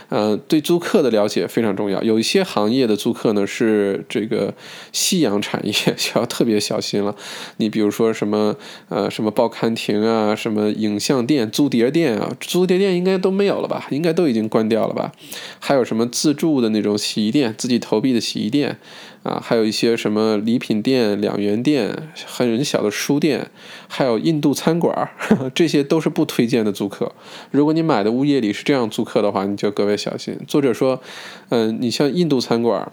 [0.10, 2.02] 呃，对租客的了解非常重要。
[2.02, 4.54] 有一些行业的租客呢是这个
[4.92, 7.16] 夕阳产业， 就要特别小心了。
[7.58, 8.56] 你比如说什么
[8.90, 13.27] 呃什么报刊亭啊，什么影像店、租碟店啊，租碟店应该都。
[13.28, 13.86] 都没有了吧？
[13.90, 15.12] 应该都已经关掉了吧？
[15.60, 18.78] 还有什么自助的那种洗衣店，自己投币的洗衣店
[19.24, 19.38] 啊？
[19.44, 23.52] 还有一些什么礼品店、两元店、很小的书店，
[23.90, 25.10] 还有印度餐馆，
[25.54, 27.12] 这些都是不推荐的租客。
[27.52, 30.40] 如果你买的物业里是这样租客的话，你就格外小心。
[30.48, 31.02] 作者说，
[31.50, 32.90] 嗯，你像印度餐馆。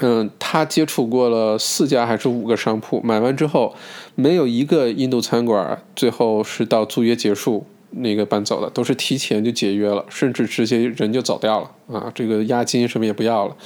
[0.00, 3.74] 嗯，他接触过了四家还是五个商铺，买完之后，
[4.14, 13.56] 没有一个印度餐馆最后是到租约结束那个搬走的，都是提前就解约了，甚至直接人就走掉了啊，这个押金什么也不要了，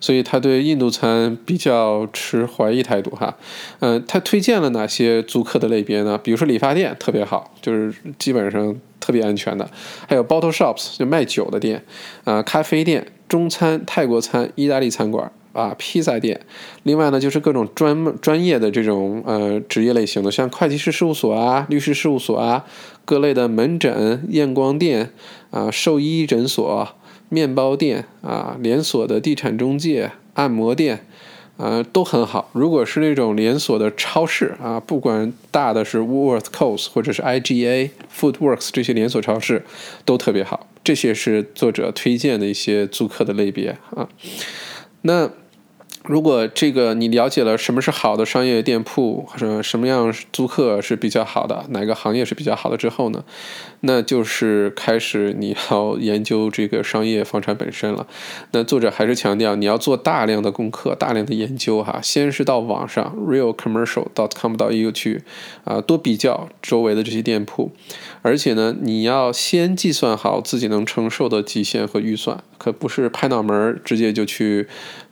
[0.00, 3.36] 所以他对印度餐比较持怀疑态度哈。
[3.80, 6.16] 嗯，他推荐了哪些租客的类别呢？
[6.16, 9.68] 比如说理发店特别好，就是基本上特别安全的，
[10.08, 11.84] 还有 bottle shops 就卖酒的店，
[12.24, 15.30] 啊，咖啡店、中餐、泰国餐、意大利餐馆。
[15.52, 16.40] 啊，披萨店，
[16.84, 22.64] 另外呢，就是各种专专业的这种呃职业类型的，像会计师事务所啊、律师事务所啊、
[23.04, 25.10] 各类的门诊、验光店
[25.50, 26.88] 啊、兽医诊所、
[27.28, 31.06] 面包店啊、连锁的地产中介、按摩店，
[31.56, 32.50] 啊，都很好。
[32.52, 39.64] 如果是那种连锁的超市啊，不管大的是 woolworth coes 或者是 IGA、Foodworks 这些连锁超市，
[40.04, 40.68] 都特别好。
[40.84, 44.08] 这些是作者推荐的一些租客的类别啊，
[45.02, 45.30] 那。
[46.04, 53.24] 如果这个你了解了什么是好的商业店铺，或者什么样租客是比较好的，哪个行业是比较好的之后呢，
[53.82, 58.06] 那就是开始你要研究这个商业房产本身了。
[58.50, 62.00] 那作者还是强调你要做大量的功课、大量的研究哈。
[62.02, 65.22] 先是到网上 realcommercial.com.au 去
[65.64, 67.70] 啊，多比较周围的这些店铺，
[68.22, 74.66] 而且呢，你要先计算好自己能承受的极限和预算，可不是拍脑门直接就去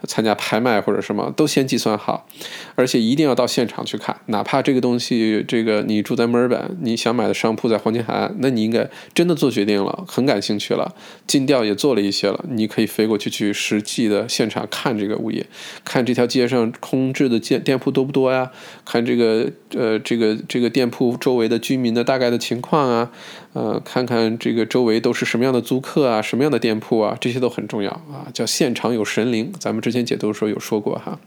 [0.04, 0.70] 参加拍卖。
[0.80, 2.26] 或者什么都先计算好，
[2.74, 10.94] 而且一定要到现场去看，哪怕这个东西，这个你住在墨尔本，你想买的商铺在黄金海岸，那你应该真的做决定了，很感兴趣了，
[11.26, 15.44] 尽调也做了一些了，你可以飞过去去实际的现场看这个物业，
[15.84, 18.50] 看这条街上空置的店店铺多不多呀？
[18.84, 23.10] 看这个呃这个这个店铺周围的居民的大概的情况啊。
[23.52, 28.30] 呃，看看这个周围都是什么样的租客啊，什么样的店铺啊，这些都很重要啊。
[28.32, 31.18] 叫现场有神灵，咱们之前解读的时候有说过哈，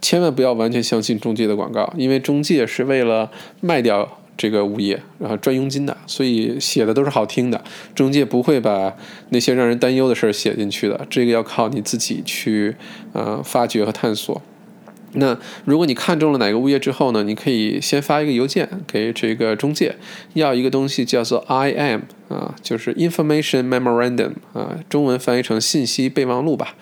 [0.00, 7.62] 千万不要完全相信中介的广告，因为中介是为了卖掉这个物业，然后赚佣金的，所以写的都是好听的。
[7.94, 8.96] 中介不会把
[9.28, 12.74] 那些让人担忧的事儿写进去的，这个要靠你自己去
[13.12, 14.40] 呃发掘和探索。
[15.12, 15.36] 那
[15.66, 17.22] 如果你看中了哪个物业之后呢？
[17.22, 19.96] 你可以先发一个邮件给这个中介，
[20.32, 26.76] 要一个东西叫做 IM 啊，就是 Information Memorandum 啊，中文翻译成信息备忘录吧。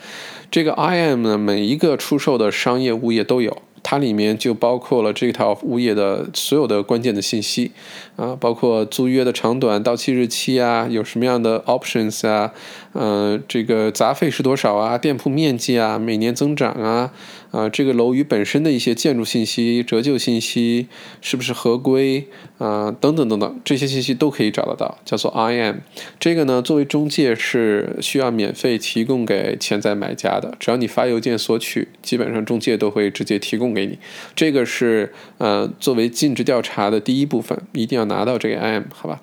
[0.48, 3.62] 这个 IM 呢，每一个出售的商业物业都有。
[3.90, 7.72] 它里面就包括了这套物业的所有的关键的信息，
[8.16, 12.52] 啊，包括租约的长短、到期日期啊，有什么样的 options 啊，
[13.00, 17.12] 嗯，这个杂费是多少啊，店铺面积啊，每年增长啊，
[17.52, 20.88] 啊，这个楼宇本身的一些建筑信息、折旧信息
[21.20, 22.26] 是不是合规
[22.58, 25.76] 啊，等等等等，这些信息都可以找得到，叫做 IM。
[26.18, 33.68] 这个呢，作为中介是需要免费提供给潜在买家的，只要你发邮件索取，基本上中介都会直接提供。
[33.68, 33.98] 给你，
[34.34, 39.20] 这个是呃作为尽职调查的第一部分，一定要拿到这个 IM，好吧？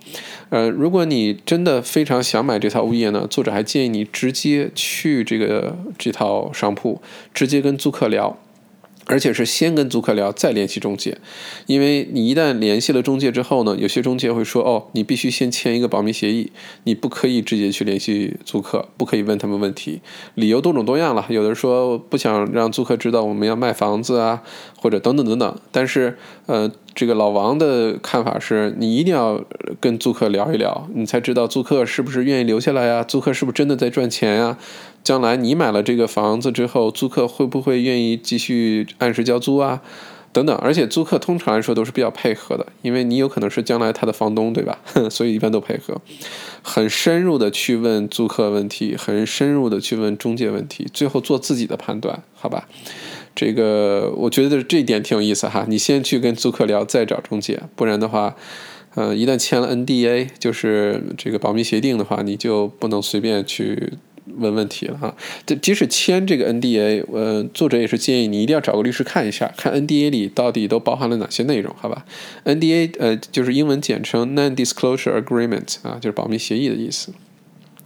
[0.50, 7.02] 呃，如果你真的非常想买这套物业呢，作者还建议你直接去这个这套商铺，
[7.34, 8.38] 直接跟租客聊。
[9.06, 11.18] 而且是先跟租客聊，再联系中介，
[11.68, 16.52] 因为你一旦联系了中介之后呢，有些中介会说，哦，你必须先签一个保密协议，
[16.84, 20.02] 你不可以直接去联系租客，不可以问他们问题，
[20.34, 24.42] 理由多种多样了，有的说不想让租客知道我们要卖房子啊，
[24.78, 26.72] 或者等等等等，但是，呃。
[26.96, 29.44] 这个老王的看法是，你一定要
[29.82, 33.04] 跟租客聊一聊，你才知道租客是不是愿意留下来呀？
[33.04, 34.58] 租客是不是真的在赚钱呀？
[35.06, 39.84] 将来你买了这个房子之后，租客会不会愿意继续按时交租啊？
[40.34, 40.56] 等等。
[40.58, 44.80] 而且租客通常来说都是比较配合的，因为你有可能是将来他的房东，对吧？
[45.12, 46.02] 所以一般都配合，
[46.64, 52.68] 很深入的去问租客问题，很深入的去问中介问题，最后做自己的判断，好吧？
[53.36, 58.36] 这个我觉得这一点挺有意思哈，你先去跟租客聊，再找中介，不然的话，
[58.96, 63.94] 呃，一旦签了 NDA，就是这个保密协定的话，你就不能随便去
[64.38, 65.16] 问问题了哈。
[65.46, 72.06] 这即使签这个 NDA，呃，作者也是建议你一定要找个律师看一下，看 NDA 里到底都包含了哪些内容，好吧
[72.46, 77.14] ？NDA 呃就是英文简称 Non-Disclosure Agreement 啊，就是保密协议的意思。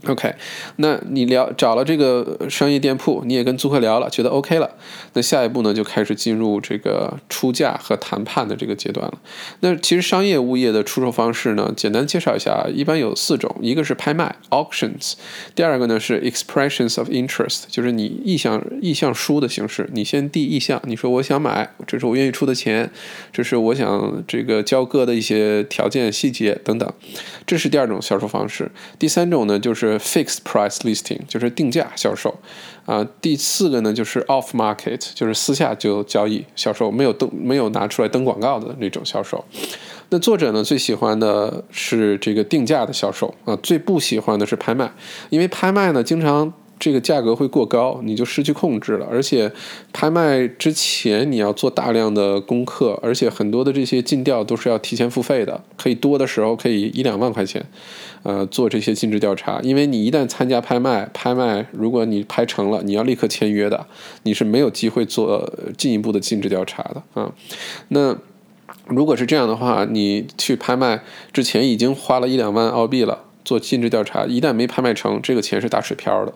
[0.05, 0.33] OK，
[0.77, 4.71] 那你聊找了这个商业店铺，你也跟租客聊了，觉得 OK 了，
[5.13, 9.19] 那下一步呢就开始进入这个出价和谈判的这个阶段了。
[9.59, 15.15] 那其实商业物业的出售方式呢，简单介绍一下，一般有四种，一个是拍卖 （auctions），
[15.53, 22.89] 第二个呢是 expressions of interest，就是你意向意向书的形式，你先递意向，你说我想买，这是我愿意出的钱，
[23.33, 26.89] 这是我想这个交割的一些条件细节等等，
[27.45, 28.71] 这是第二种销售方式。
[28.97, 32.37] 第三种呢就是 fixed price listing，就是定价销售，
[32.85, 39.43] 啊，第四个呢就是 off market，就是私下就交易销售，没有登没有拿出来登广告的那种销售。
[40.09, 44.91] 那作者呢最喜欢的是这个定价的销售啊，最不喜欢的是拍卖，
[45.29, 46.53] 因为拍卖呢经常。
[46.79, 49.05] 这个价格会过高，你就失去控制了。
[49.11, 49.51] 而且，
[49.91, 55.61] 拍卖之前你要做大量的功课，而且很多的这些尽调都是要提前付费的。
[55.77, 57.65] 可以多的时候可以一两万块钱，
[58.23, 59.59] 呃，做这些尽职调查。
[59.61, 63.85] 因为你一旦参加拍卖，拍卖如果你拍成了，你要立刻签约的，
[64.23, 67.31] 你是没有机会做进一步的尽职调查的啊。
[67.89, 68.15] 那
[68.87, 71.03] 如果是这样的话，你去拍卖
[71.33, 76.33] 之前已经花了一两万澳币了，做尽职调查，一旦没拍卖成，这个钱是打水漂的。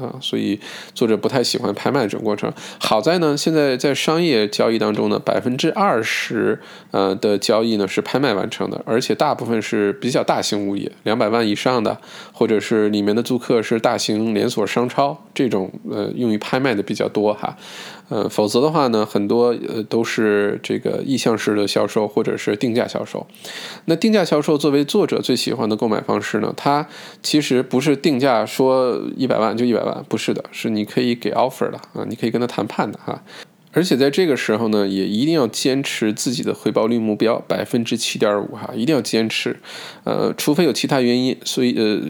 [0.00, 0.58] 啊，所以
[0.94, 2.52] 作者不太喜欢拍卖这种过程。
[2.78, 6.60] 好在呢，现在在商业交易当中呢，百分之二十
[6.90, 11.98] 呃的交易呢是拍卖完成的，而且大部分是比较大型物业，两百万以上的，
[12.32, 17.56] 或者是里面的租客是大型连锁商超这种呃用于拍卖的比较多哈。
[18.08, 23.26] 呃，否则的话呢，很多呃都是这个意向式的销售或者是定价销售。
[23.86, 26.86] 那定价销售作为作者最喜欢的购买方式呢，它
[27.22, 33.22] 其实不是定价说一百万就一百万，不是的，是你可以给 offer 的啊，你可以跟他谈判的哈。
[33.72, 39.58] 而且在这个时候呢，也一定要坚持自己的回报率目标百分之七点五哈，一定要坚持。
[40.04, 42.02] 呃，除非有其他原因，所以呃。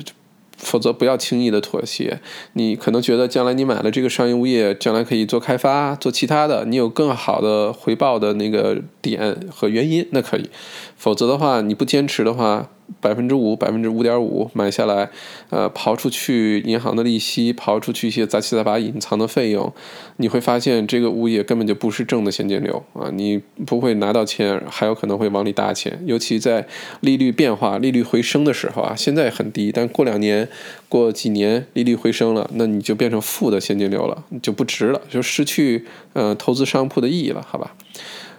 [0.57, 2.21] 否则不要轻易的妥协。
[2.55, 10.51] 你可能觉得将来你买了这个商业物业，将来可以做开发、做其他的，你有更好的回报的那个点和原因，那可以。
[10.97, 12.71] 否则的话，你不坚持的话。
[13.01, 15.11] 百分之五，百分之五点五买下来，
[15.51, 19.73] 呃，刨出去银行的利息，刨出去一些杂七杂八隐藏的费用，
[20.19, 23.11] 你会发现这个物业根本就不是正的现金流啊！
[23.13, 25.99] 你不会拿到钱，还有可能会往里搭钱。
[26.07, 26.67] 尤其在
[27.01, 30.49] 利率变化、利率回升的时候啊，现在很低，但过两年、
[30.89, 37.75] 过几年利率回升了，那你就变成负的现金流了，就不值了，就失去呃投资商铺的意义了，好吧？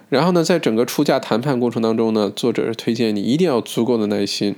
[0.08, 4.54] 然后呢，在整个出价谈判过程当中呢，作者是推荐你一定要足够的耐心，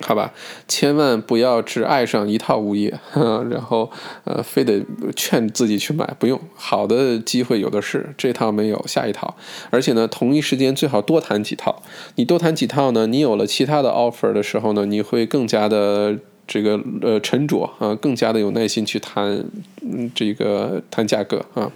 [0.00, 0.32] 好吧？
[0.66, 3.88] 千万不要只爱上一套物业， 然后
[4.24, 9.36] 呃，非得劝自己去买，不用，好的机会有的是，这套没有，下一套。
[9.70, 11.80] 而且呢，同一时间最好多谈几套。
[12.16, 16.18] 你多谈几套呢，你有了其他的 offer 的时候呢，你会更加的
[16.48, 19.44] 这个呃沉着啊，更加的有耐心去谈
[19.80, 21.70] 嗯这个谈价格啊。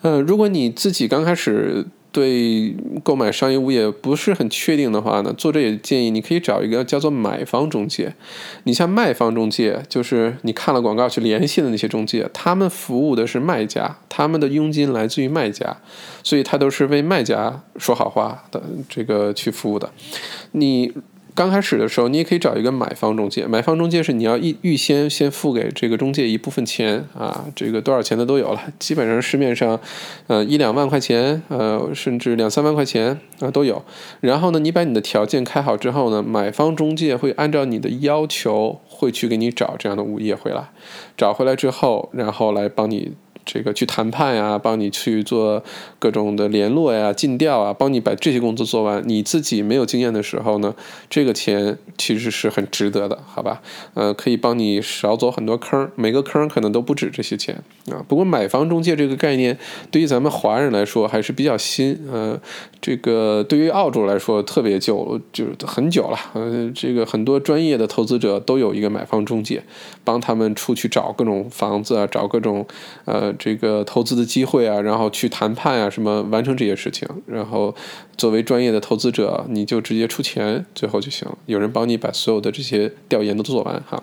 [0.00, 1.84] 嗯，如果你自己刚开始。
[2.12, 8.14] 对购买商业物业不是很确定的话呢，作者也建议你可以找一个叫做买方中介。
[8.64, 15.78] 你像卖方中介，就是你看了广告去联系的那些中介，他们服务的是卖家，他们的佣金来自于卖家，
[16.22, 19.90] 所以他都是为卖家说好话的这个去服务的。
[20.52, 20.92] 你。
[21.34, 23.46] 刚开始的时候，你也可以找一个买方中介。
[23.46, 29.80] 买方中介是你要预预先先付给这个中介一部分钱啊，这个多少钱的都有了，基本上市面上，
[30.26, 33.82] 呃一两万块钱，呃甚至两三万块钱啊都有。
[34.20, 40.68] 然后呢，你把你的条件开好之后呢，买方中介会按照你的要求会去给你找这样的物业回来，
[41.16, 43.12] 找回来之后，然后来帮你。
[43.44, 45.62] 这个去谈判呀，帮你去做
[45.98, 49.02] 各种的联络呀、尽调啊，帮你把这些工作做完。
[49.04, 50.74] 你自己没有经验的时候呢，
[51.10, 53.60] 这个钱其实是很值得的，好吧？
[53.94, 58.04] 呃，可以帮你少走很多坑，每个坑可能都不止这些钱啊。
[58.06, 59.58] 不过买房中介这个概念
[59.90, 62.40] 对于咱们华人来说还是比较新，呃，
[62.80, 66.18] 这个对于澳洲来说特别旧，就是很久了。
[66.34, 69.62] 呃，这个很多专业的投资者都有一个买方中介，
[70.04, 72.64] 帮他们出去找各种房子啊，找各种
[73.04, 73.31] 呃。
[73.38, 77.74] 这个投资的机会啊，然后去谈判啊，什么完成这些事情，然后
[78.16, 81.38] 作为专业的投资者，你就直接出钱，最后就行了。
[81.46, 84.02] 有人帮你把所有的这些调研都做完哈。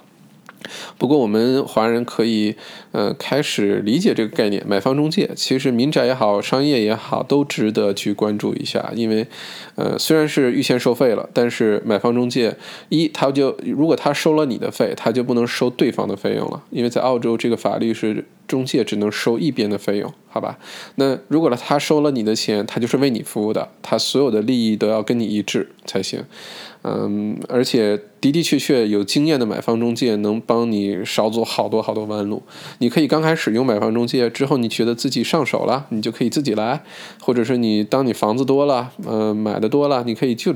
[0.97, 2.55] 不过我们华人可以，
[2.91, 8.91] 呃，开始理解这个概念，买方中介，其实民宅也好，商业也好，都值得去关注一下。
[8.95, 9.26] 因为，
[9.76, 12.55] 呃，虽然是预先收费了，但是买方中介
[12.89, 20.57] 一，他就如果他收了你的费，他就不能收对方的费用了，因为在澳洲这个法律是中介只能收一边的费用，好吧？
[20.95, 26.24] 那如果他收了你的钱，他就是为你服务的，他所有的利益都要跟你一致才行。
[26.90, 32.42] 嗯，而且的的确确有经验的买方中介能帮你少走好多好多弯路。
[32.80, 36.84] 你可以刚开始用买方中介，之后你觉得自己上手了，你就可以自己来，
[37.22, 40.56] 或者是你当你房子多了，嗯，买的多了，你可以就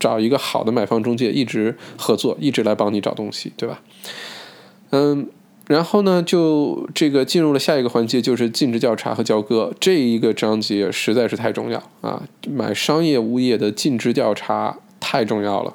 [0.00, 3.82] 找一个好的买方中介一直合作，一直来帮你找东西，对吧？
[4.90, 5.28] 嗯。
[5.66, 12.22] 然后呢，就这个进入了下一个环节，就是尽职调查和交割这一个章节实在是太重要啊！
[12.46, 15.74] 买商业物业的尽职调查太重要了。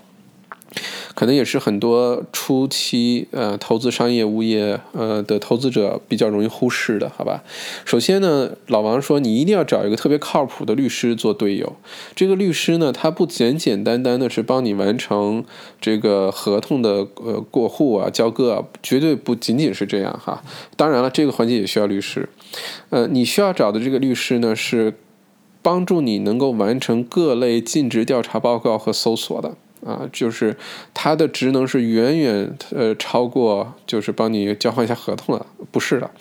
[1.15, 7.43] 可能也是很多初期呃投资商业物业呃的投资者比较容易忽视的，好吧？
[7.83, 11.75] 首先呢，老王说你一定要找一个特别靠谱的律师做队友。
[12.15, 15.43] 这个律师呢，他不简简单单的是帮你完成
[15.81, 20.41] 这个合同的呃过户啊、交割啊，绝对不仅仅是这样哈。
[20.77, 22.29] 当然了，这个环节也需要律师。
[22.91, 24.93] 呃，你需要找的这个律师呢，是
[25.61, 29.55] 帮助你能够完成各类尽职调查报告和搜索的。
[29.85, 30.57] 啊，就是
[30.93, 36.11] 它的职能是远远呃超过，就是帮你交换一下合同了，不是的，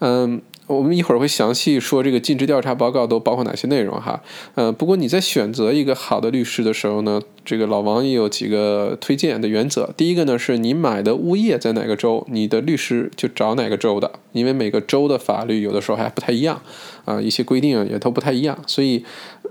[0.00, 0.42] 嗯。
[0.66, 4.22] 我们一会儿会详细说这个尽职调查报告都包括哪些内容哈，
[4.54, 9.90] 呃，不过你在选择一个好的律师的时候呢，这个老王也有几个推荐的原则。
[9.96, 16.62] 第一个呢，是你买的物业在哪个州，你的律师就找哪个州的，因为每个州的法律有的时候还不太一样，
[17.04, 19.04] 啊，一些规定也都不太一样，所以，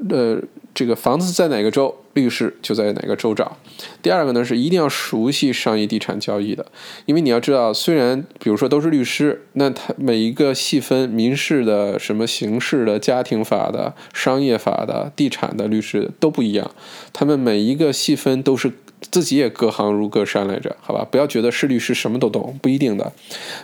[0.09, 0.41] 呃，
[0.74, 3.57] 这个房子在哪个州，律师就在哪个州找。
[4.01, 6.66] 第二个呢，是一定要熟悉商业地产交易的，
[7.05, 11.12] 因为你要知道，虽然比如说都是律师，那他每一个细分。
[11.12, 16.72] 民事的、什么刑事的、家庭法的、商业法的、地产的律师都不一样，
[17.12, 21.05] 他们每一个细分都是自己也各行如各山来着，好吧？
[21.09, 23.12] 不要觉得是律师什么都懂，不一定的。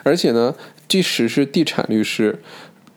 [0.04, 0.54] 而且呢，
[0.88, 2.42] 即使是地产律师，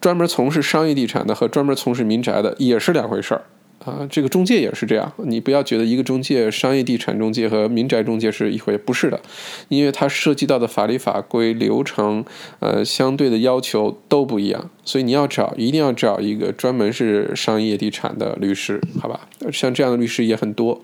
[0.00, 3.44] 专门从事商业地产的和专门从事民宅的也是两回事儿。
[3.84, 9.20] 啊，这个中介也是这样，你不要觉得一个中介、商业地产中介和民宅中介是一回事，不是的，
[9.68, 12.24] 因为它涉及到的法律法规、流程，
[12.58, 19.28] 呃，相对的要求都不一样，所以你要找，一定要找一个专门是商业地产的律师，好吧？
[19.50, 20.82] 像这样的律师也很多。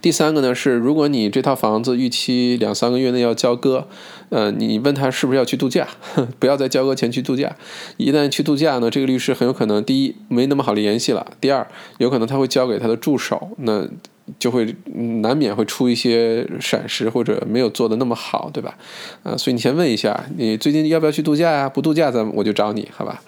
[0.00, 3.86] 第三个呢是，如果你这套房子预期两三个月内要交割，
[4.28, 5.88] 呃，你问他是不是要去度假，
[6.38, 7.56] 不要在交割前去度假。
[7.96, 11.66] 一旦去度假呢，这个律师很有可能第一没那么好的联系了，第二
[11.98, 13.50] 有可能他会交给他的助手。
[13.58, 13.86] 那
[14.38, 14.74] 就会
[15.20, 18.76] 难免会出一些闪失，或者没有做的那么好，对吧？
[19.22, 21.68] 啊，所以你先问一下，你最近要不要去度假呀？
[21.68, 23.22] 不度假，咱我就找你，好吧？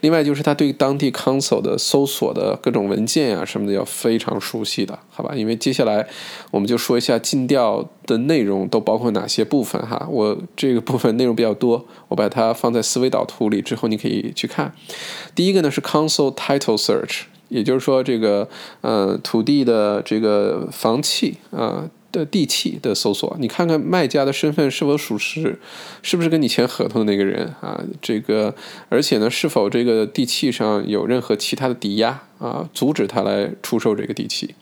[0.00, 5.34] 另外就是他对当地 council 的搜索的各种文件呀什么的要非常熟悉的，好吧？
[5.34, 6.06] 因为接下来
[6.50, 10.06] 我们就说一下尽调的内容都包括哪些部分哈。
[10.10, 14.72] 我这个部分内容比较多，我把它放在思维导图里之后，你可以去看。
[15.34, 17.22] 第一个呢是 council title search。
[17.48, 18.48] 也就是说，这个
[18.80, 25.58] 呃土地的这个房契啊的地契的搜索，你看看卖家的身份是否属实，
[26.02, 27.82] 是不是跟你签合同的那个人啊？
[28.00, 28.54] 这个
[28.88, 34.54] 而且呢，是否这个地契上有任何其他的抵押啊，阻止他来出售这个地契，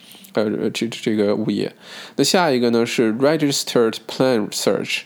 [0.42, 1.72] 呃，这这个物业。
[2.16, 5.00] 那下一个呢是 registered plan search。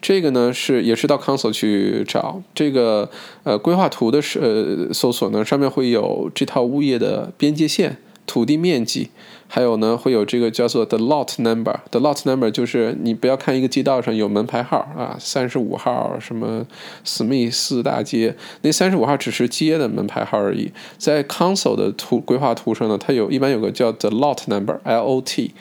[0.00, 3.10] 这个呢是也是到 console 去找这个
[3.44, 9.10] 呃规划图的是呃搜索呢，上面会有这套物业的边界线、土地面积。
[9.48, 16.66] 还有呢，会有这个叫做 the lot number，the lot number 就是你不要看一个街道上有门牌号啊，三十五号什么
[17.04, 20.70] 史密斯大街，那三十五号只是街的门牌号而已。
[20.98, 25.52] 在 console 的图规划图上呢，它有一般有个叫 the lot number，L O T，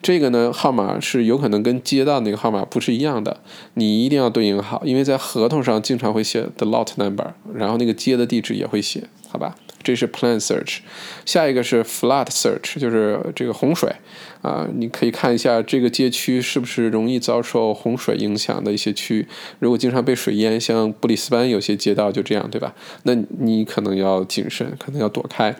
[0.00, 3.40] 这个呢号码是有可能跟街道那个号码不是一样的，
[3.74, 9.56] 你一定要对应好，因为在合同上经常会写 the lot number，然后那个街的地址也会写，好吧？
[9.82, 10.78] 这是 plan search，
[11.24, 13.90] 下一个是 flood search，就是这个洪水
[14.40, 19.26] 啊，你可以看一下这个街区是不是容易遭受洪水影响的一些区域，
[19.58, 22.74] 如果经常被水淹，像布里斯班有些街道就这样，对吧？
[23.02, 25.54] 那你可能要谨慎，可能要躲开。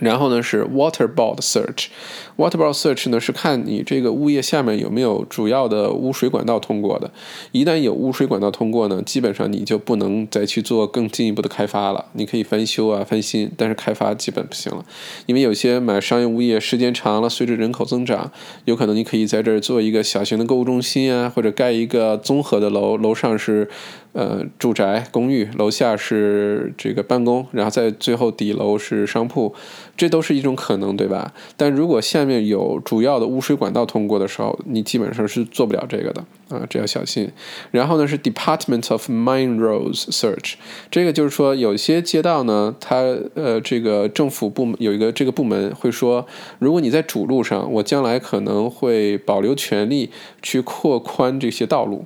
[0.00, 7.10] 然后呢是 waterboard search，waterboard search 呢是看你这个物业下面有没有主要的污水管道通过的，
[7.52, 12.06] 一旦有污水管道通过呢，基本上你就不能再去做更进一步的开发了。
[12.14, 14.84] 你可以翻修啊翻新，但是开发基本不行了，
[15.26, 18.32] 因为有些买商业物业时间长了，随着人口增长，
[18.64, 23.68] 有可能你可以在这儿做一个小型的购物中心啊，或者盖一个综合的楼，楼上是。
[24.12, 29.54] 呃，住宅公寓楼下是这个办公，然后在最后底楼是商铺，
[29.96, 31.32] 这都是一种可能，对吧？
[31.56, 37.30] 但如果下面有主要的污水管道通过的时候，你基本上是做不了这个的啊，这要小心。
[37.70, 40.54] 然后呢是 Department of Minerals Search，
[40.90, 42.96] 这个就是说有些街道呢，它
[43.34, 46.26] 呃这个政府部门有一个这个部门会说，
[46.58, 50.10] 如果你在主路上，我将来可能会保留权利
[50.42, 52.04] 去扩宽这些道路。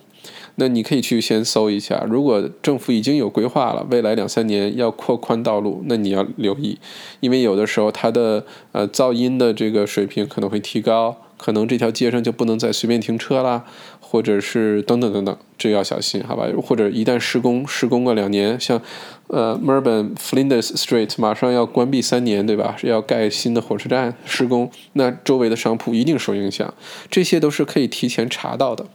[0.57, 6.79] 那你可以去先搜一下，如果政府已经有规划了，未来两三年要扩宽道路，那你要留意，
[7.21, 13.65] 因为有的时候它的呃噪音的这个水平可能会提高，可能这条街上就不能再随便停车啦，
[14.01, 16.47] 或者是等等等等，这要小心，好吧？
[16.63, 18.81] 或者一旦施工，施工个两年，像
[19.27, 22.77] 呃 Melbourne Flinders Street 马上要关闭三年，对吧？
[22.79, 26.73] 是要盖新的火车站施工，那周围的商铺一定受影响，
[27.11, 28.87] 这些都是可以提前查到的。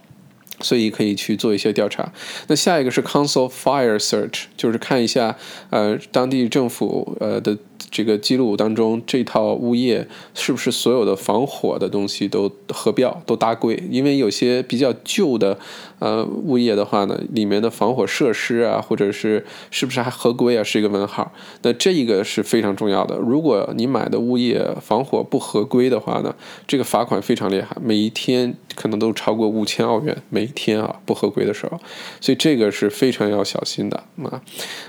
[0.60, 2.12] 所以可以去做一些调查。
[2.48, 5.36] 那下一个是 Council Fire Search，就是看一下
[5.70, 7.56] 呃当地政府呃的。
[7.90, 13.82] 这个记录当中，这套物业是不是所有的防火的东西都核标都搭柜？
[13.90, 15.58] 因为有些比较旧的
[15.98, 21.32] 呃物业的话呢，里面的防火设施啊，或者是是不是还合规啊，是一个问号。
[21.62, 23.16] 那这一个是非常重要的。
[23.16, 26.34] 如果你买的物业防火不合规的话呢，
[26.66, 31.78] 这个罚款非常厉害，每一天可能都超过五千澳元，每一天啊不合规的时候，
[32.20, 34.42] 所以这个是非常要小心的啊。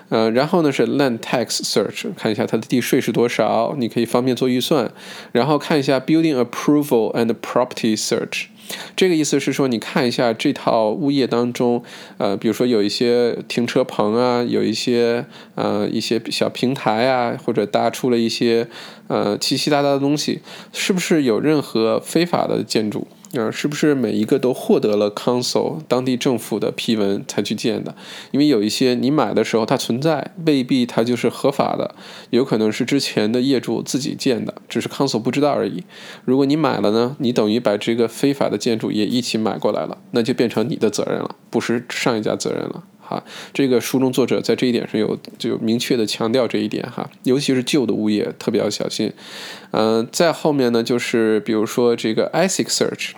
[0.09, 3.01] 呃，然后呢是 Land Tax Search，看一下它的地税。
[3.01, 3.75] 是多少？
[3.79, 4.91] 你可以方便做预算，
[5.31, 8.43] 然后看一下 Building Approval and Property Search。
[8.95, 11.83] 这个意思是说，你看一下这套物业当中，
[12.19, 15.25] 呃，比如说有一些停车棚啊，有一些
[15.55, 18.67] 呃一些小平台啊，或者搭出了一些
[19.07, 23.07] 呃奇奇大大的东西，是不是有任何非法的建筑？
[23.33, 27.95] 啊，是不是每一个都获得了 Council 当地政府的批文才去建的？
[28.31, 31.95] 因为有一些你买的时候它存在，未必它就是合法的，
[32.31, 35.83] 有可能是之前的业主自己建的，只是 Council 不知道而已。
[36.25, 42.83] 如果你买了呢，你等于把这个非法的建筑也一起买过来了，那就变成你的责任了，不是上一家责任了。
[43.11, 49.11] 啊，这个书中作者在这一点上有就明确的强调这一点哈，尤其是旧的物业特别要小心。
[49.71, 53.11] 嗯，在后面呢，就是比如说这个 isic search。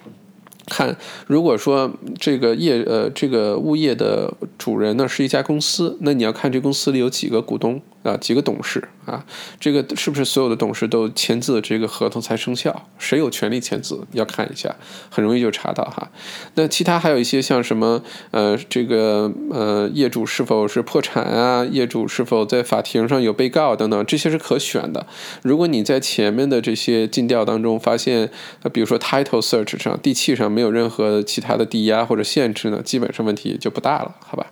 [0.65, 0.95] 看，
[1.27, 9.25] 如果说这个业呃这个物业的主人呢是一家公司，那你要看这公司里有几个股东啊，几个董事啊，
[9.59, 12.87] 这个是不是所有的董事都签字，这个合同才生效？
[12.97, 13.99] 谁有权利签字？
[14.13, 14.73] 要看一下，
[15.09, 16.09] 很容易就查到哈。
[16.55, 18.01] 那其他还有一些像什么
[18.31, 25.05] 呃这个呃业主是否是破产啊，业主是否在法庭上有被告等等，这些是可选的。
[25.41, 28.29] 如果你在前面的这些尽调当中发现，
[28.61, 30.52] 呃比如说 title search 上地契上。
[30.53, 34.45] 没有任何其他的抵押或者限制呢，基本上问题就不大了，好吧？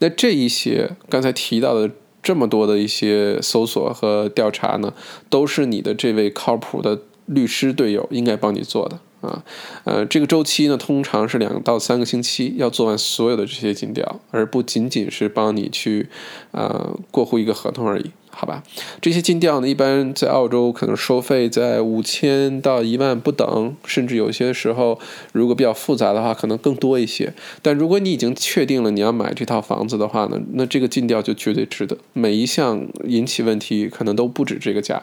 [0.00, 1.90] 那这一些刚才提到的
[2.22, 4.92] 这么多的一些搜索和调查呢，
[5.30, 9.44] 都是你的这位靠谱的律师队友应该帮你做的啊。
[9.84, 16.08] 呃，这个周期呢，通常是两到三个星期，要做完所有的这些尽调，而不仅仅是帮你去
[16.52, 18.10] 呃过户一个合同而已。
[18.28, 18.62] 好吧，
[19.00, 25.00] 这些尽调呢，一般在澳洲可能收费在五千到一万不等，甚至有些时候
[25.32, 27.32] 如果比较复杂的话，可能更多一些。
[27.62, 31.96] 但如果你已经确定了你要买这套房子的话呢，那这个尽调就绝对值得。
[32.12, 35.02] 每一项引起问题可能都不止这个价，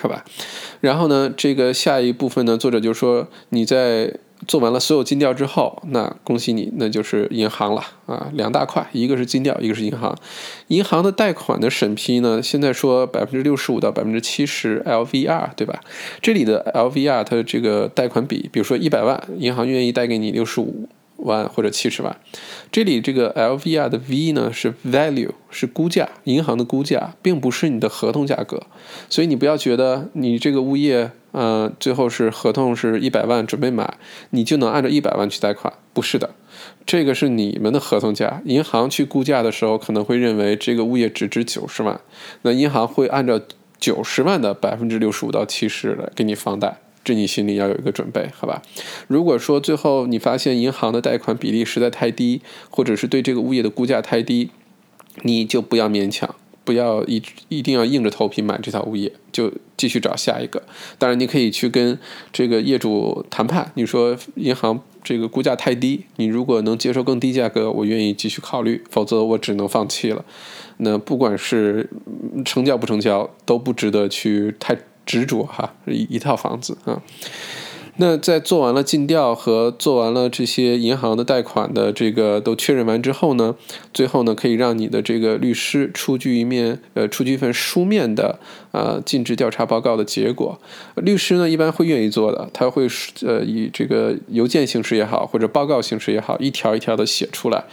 [0.00, 0.24] 好吧？
[0.80, 4.14] 然后呢，这个下一部分呢，作者就说你在。
[4.48, 10.16] 做完了所有金调之后，那恭喜你，那就是银行了啊，两大块，一个是金调，一个是银行。
[10.68, 15.80] 银行的贷款的审批呢，现在说百分之六十五到百分之七十 LVR，对吧？
[16.22, 20.88] 这里的 LVR 它的这个贷款比，比如说一百万，银行愿意贷给你六十五。
[21.22, 22.16] 万或者七十万，
[22.72, 28.62] 这里这个 LVR 的 V 呢是 value，是估价，银行的估价，并不是你的合同价格，
[29.08, 33.98] 所以你不要觉得你这个物业，呃，最后是合同是一百万准备买，
[34.30, 36.30] 你就能按照一百万去贷款，不是的，
[36.86, 42.00] 这个是你们的合同价，银行去估价的时候可能会认为这个物业只值九十万，
[42.42, 43.40] 那银行会按照
[43.78, 46.78] 九十万的百分之六十五到七十来给你放贷。
[47.02, 48.60] 这你心里要有一个准备，好吧？
[49.08, 54.50] 如果说最后你发现银行的贷款比例实在太低，或者是对这个物业的估价太低，
[55.22, 60.62] 你就不要勉强，不要一一定要硬着头皮买这套物业，就继续找下一个。
[60.98, 61.98] 当然，你可以去跟
[62.32, 70.22] 这个业主谈判，你说银行这个估价太低，你如果能接受更低价格，我愿意继续考虑，否则我只能放弃了。
[70.76, 71.88] 那不管是
[72.44, 74.76] 成交不成交，都不值得去太。
[75.10, 77.02] 执着哈，一一套房子啊，
[77.96, 83.56] 那在做完了尽调和做完了这些银行的贷款的这个都确认完之后呢，
[83.92, 88.38] 最后呢可以让你的这个律师出具一面呃出具一份书面的
[88.72, 90.58] 呃尽职调查报告的结果。
[90.96, 92.86] 律师呢一般会愿意做的，他会
[93.24, 97.64] 呃以这个邮件形式也好或者报告形式也好，一条一条的写出来，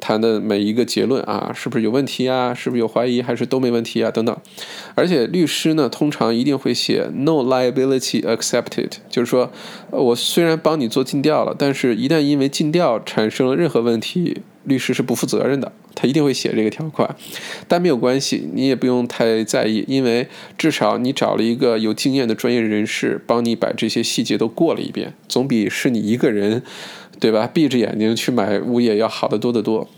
[0.00, 4.36] 谈的每一个结论啊是不是有问题啊，是不是有怀疑还是都没问题啊等等。
[4.94, 9.50] 而且律师呢通常一定会写 no liability accepted，就是说。
[9.90, 15.72] 我虽然帮你做尽调了，但是一旦因为尽调产生了任何问题，律师是不负责任的。
[15.94, 17.16] 他一定会写这个条款，
[17.66, 20.28] 但没有关系，你也不用太在意，因为
[20.58, 26.62] 至少你找了一个有经验的专业人士帮你把这些细节都过了一遍，总比是你一个人，
[27.18, 27.46] 对吧？
[27.46, 29.88] 闭着眼睛去买物业要好得多得多。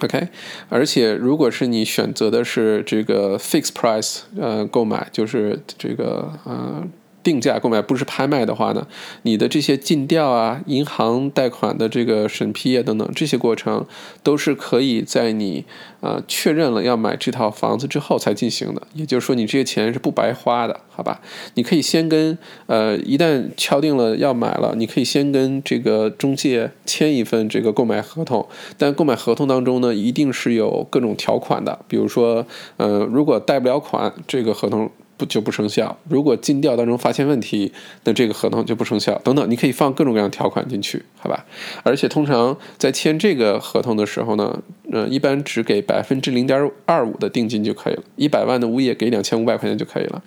[0.00, 0.28] OK，
[0.68, 6.82] 而且如果是你选择的是这个 fixed price，呃，购买就是这个呃。
[7.26, 8.86] 定价购买不是拍卖的话呢，
[9.22, 13.84] 你的这些尽调啊、银行贷款的这个审批啊等等这些过程，
[14.22, 15.64] 都是可以在你
[16.00, 18.86] 啊确认了要买这套房子之后才进行的。
[18.94, 21.20] 也就是说，你这些钱是不白花的，好吧？
[21.54, 28.46] 你可以先跟呃，一旦敲定了要买了，你可以先跟这个中介签一份这个购买合同。
[28.78, 32.46] 但购买合同当中呢，一定是有各种条款的，比如说，
[32.76, 34.88] 呃，如果贷不了款，这个合同。
[35.16, 35.96] 不就不生效？
[36.08, 37.72] 如果尽调当中发现问题，
[38.04, 39.18] 那这个合同就不生效。
[39.24, 41.44] 等等，你可以放各种各样条款进去，好吧？
[41.82, 44.62] 而且通常在签这个合同的时候呢，
[44.92, 48.02] 呃，一般只给百分之零点二五的定金就可以了。
[48.16, 50.22] 一百万的物业给两千五百块钱就可以了。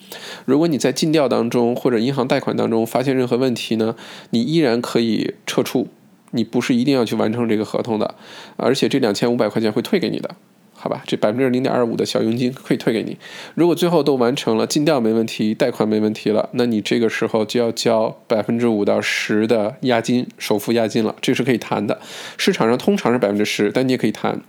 [0.46, 3.96] 如果你在尽调当中或者银行贷款当中发现任何问题呢，
[4.32, 5.88] 你依然可以撤出，
[6.32, 8.16] 你不是一定要去完成这个合同的，
[8.58, 10.36] 而且这两千五百块钱会退给你的。
[10.82, 13.18] 好吧，这百分之零点二五的小佣金可以退给你。
[13.54, 22.00] 如果最后都完成了，尽调没问题，贷款没问题了，那你这个时候就要交百分之五到十的押金，首付押金了，这是可以谈的。
[22.38, 24.42] 市场上通常是百分之十，但你也可以谈。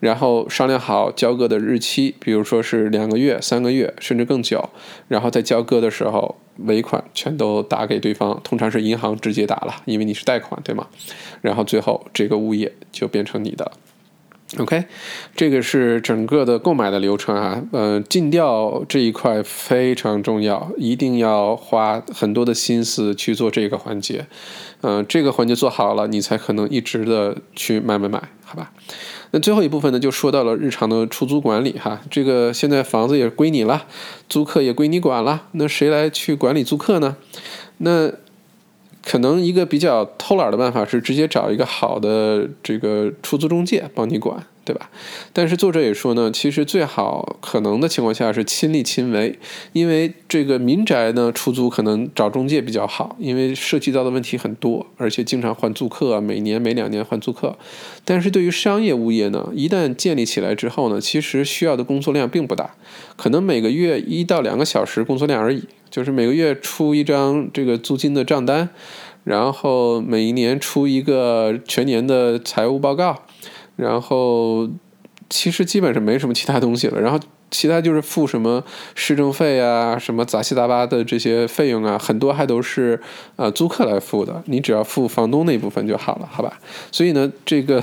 [0.00, 4.68] 然后商量好交割的日期，比如说是两个月、三个月，甚至更久。
[5.08, 6.36] 然后在交割的时候，
[6.66, 10.86] 尾款全都打给对方，通常是银行直接打了，因为你是贷款，对吗？
[11.40, 13.72] 然后最后这个物业就变成你的。
[14.56, 14.86] OK，
[15.36, 24.26] 这个是整个的购买的流程啊，呃，尽调这一块非常重要，一定要花很多的心思去做这个环节，
[24.80, 28.72] 嗯，这个环节做好了，你才可能一直的去买买买，好吧？
[29.32, 33.84] 那最后一部分呢，就说到了日常的出租管理哈，这个现在房子也归你了，
[34.30, 37.18] 租客也归你管了，那谁来去管理租客呢？
[37.76, 38.10] 那
[39.08, 44.90] 可能一个比较偷懒的办法是直接找一个好的这个出租中介帮你管，对吧？
[45.32, 49.38] 但是作者也说呢，其实最好可能的情况下是亲力亲为，
[49.72, 57.56] 因为这个民宅呢出租可能找中介比较好，因为涉及到的问题很多，而且经常换租客，每年每两年换租客。
[58.04, 62.74] 但是对于商业物业呢，一旦建立起来之后呢，其实需要的工作量并不大，
[63.16, 65.62] 可能每个月一到两个小时工作量而已。
[65.90, 68.68] 就是每个月出一张这个租金的账单，
[69.24, 73.22] 然后每一年出一个全年的财务报告，
[73.78, 74.68] 然后
[75.30, 77.18] 其实基本上没什么其他东西了，然后。
[77.50, 78.62] 其他就是付什么
[78.94, 83.00] 市政费啊，什么杂七杂八的这些费用啊，很多还都是
[83.36, 86.60] 呃租客来付的，你只要付房东那部分就好了，好吧？
[86.92, 87.82] 所以呢，这个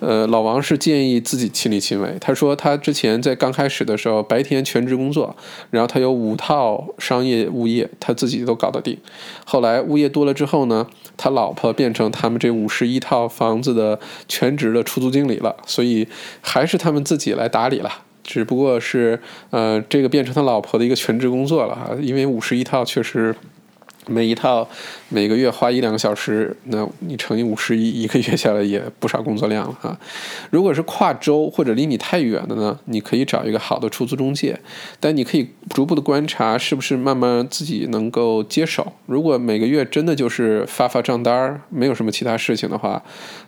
[0.00, 2.16] 呃老王是建议自己亲力亲为。
[2.20, 5.36] 他说他之前在刚开始的时候白天全职工作，
[5.70, 8.98] 然后他有五套商业物业，他自己都搞得定。
[9.44, 10.84] 后来物业多了之后呢，
[11.16, 16.06] 他老婆变成他们这五十一套房子的全职的出租经理了，所以
[16.40, 17.90] 还是他们自己来打理了。
[18.22, 19.20] 只不过是，
[19.50, 23.34] 呃，这个变成他老婆的一个全职工作了哈，因为五十一套确实。
[24.06, 24.68] 每一套
[25.14, 29.96] 每个月花一两个小时，那你乘以五十一，一个月下来也不少工作量了 啊。
[30.50, 34.58] 如果是跨州或者离你太远的呢，你可以找一个好的出租中介，
[34.98, 38.92] 但你可以逐步的观察是不是慢慢自己能够接手。
[39.06, 43.00] 如果每个月真的就是发发账单没有什么其他事情的话，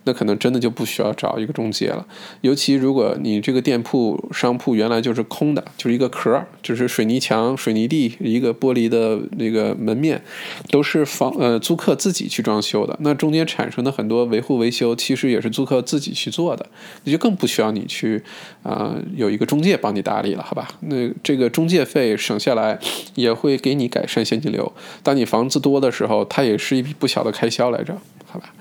[0.04, 2.06] 那可能真的就不需要找一个中介了。
[2.42, 10.22] 尤其如果你这个店铺商铺原来就是空的，就是一个壳，就是水泥墙、水泥地，一个玻璃的那个门面。
[10.70, 16.66] 都是房呃租客自己去装修的，那中间产生的很多维护维修，其实也是租客自己去做的，
[17.04, 18.22] 那就更不需要你去
[18.62, 20.68] 啊有一个中介帮你打理了，好吧？
[20.80, 22.78] 那这个中介费省下来，
[23.14, 24.72] 也会给你改善现金流。
[25.02, 27.96] 当你房子多的时候，它也是一笔不小的开销来着，
[28.26, 28.54] 好吧？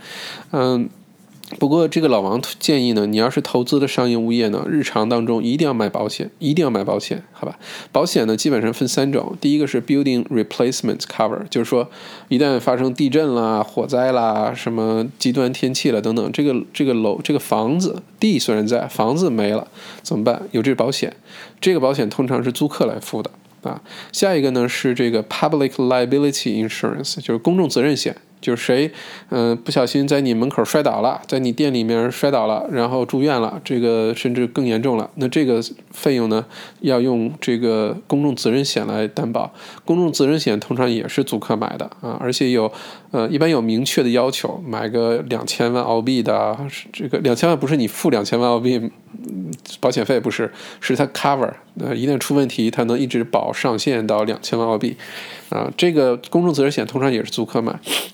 [0.52, 0.90] 嗯。
[1.60, 7.60] 不过，这个老王建议呢，你要是投资的商业物业呢，日常当中一定要买保险，一定要买保险，好吧？
[7.92, 11.88] 保险呢，基本上分三种，第一个是 building replacement cover，就是说
[12.30, 19.68] 一旦发生地震啦、火灾啦、什么极端天气了等等，这个这个楼、这个房子地虽然在，房子没了
[20.02, 20.42] 怎么办？
[20.52, 21.16] 有这保险，
[21.62, 23.30] 这个保险通常是租客来付的
[23.62, 23.82] 啊。
[24.12, 28.18] 下一个呢是这个 public liability insurance，就是公众责任险。
[28.46, 28.92] 就是谁，
[29.30, 35.60] 嗯，不小心在你门口摔倒了，在你店里面摔倒了，然后住院了，这个甚至更严重了，那这个
[35.90, 36.46] 费用呢，
[36.82, 39.52] 要用这个公众责任险来担保。
[39.84, 42.72] 公众责任险通常也是租客买的啊，而且有，
[43.12, 46.58] 呃，一般有明确的要求，买个两千万澳币的，
[46.92, 48.92] 这个两千万不是你付两千万澳币。
[49.80, 50.52] 保险费不是，
[50.82, 51.50] 是它 cover，
[51.80, 54.96] 呃，一旦出问题，它能一直保上限到两千万澳币，
[55.50, 57.74] 啊，这个公众责任险通常也是租客买。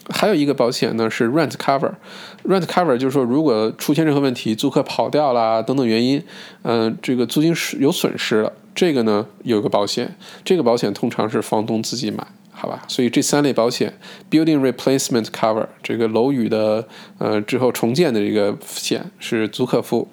[0.09, 6.23] 还有一个保险呢是 rent cover，rent cover 就是说如果出现任何问题，租客跑掉啦等等原因，
[6.61, 10.15] 嗯，这个租金是有损失了，这个呢有个保险，
[10.45, 12.25] 这个保险通常是房东自己买。
[12.61, 13.91] 好吧，所以这三类保险
[14.29, 20.07] ，building replacement cover 这个楼宇的呃之后重建的这个险是租客付，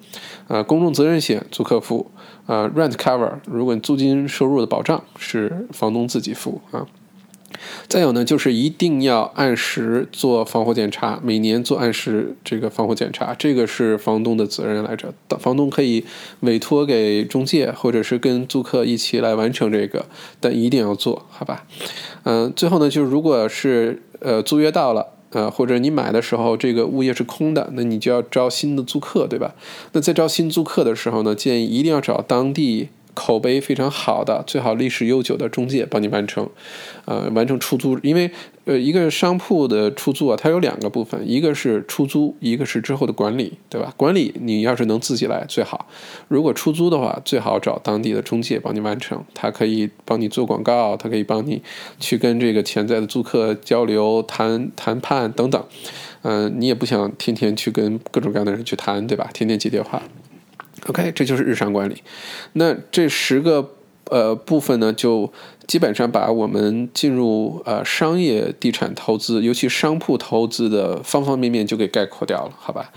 [0.47, 2.09] 呃公众责任险租客付，
[2.47, 6.87] 呃 rent cover 如果你租金收入的保障是房东自己付啊。
[7.87, 15.13] 再有呢，就是一定要按时做防火检查，每年做按时这个防火检查，这个是房东的责任来着。
[15.39, 16.03] 房东可以
[16.41, 20.05] 委托给中介，或者是跟租客一起来完成这个，
[20.39, 21.65] 但一定要做好吧。
[22.23, 29.55] 嗯，最后呢，就是如果是呃租约到了，呃或者你买的时候这个物业是空的，那你就要招新的租客，对吧？
[29.93, 32.89] 那在招新租客的时候呢，建议一定要找当地。
[33.19, 36.49] 口碑非常好的，最好历史悠久的中介帮你完成，
[37.03, 37.99] 呃，完成出租。
[38.01, 38.31] 因为
[38.63, 43.93] 呃，一个商铺的出租啊，它有两个部分，一个是出租，一个是之后的管理，对吧？
[43.97, 45.87] 管理你要是能自己来最好，
[46.29, 51.61] 如果出租的话，最好找当地的中介帮你完成，他可以帮你做广告，他可以帮你
[51.99, 55.61] 去跟这个潜在的租客交流、谈谈判等等。
[56.21, 59.29] 嗯，你也不想天天去跟各种各样的人去谈，对吧？
[59.33, 60.01] 天天接电话。
[60.87, 62.01] OK，这就是日常管理。
[62.53, 63.75] 那这十个
[64.05, 65.31] 呃部分呢，就
[65.67, 72.91] 基本上把我们进入呃商业地产投资，尤其商铺投资的方方面面就给概括掉了，好吧？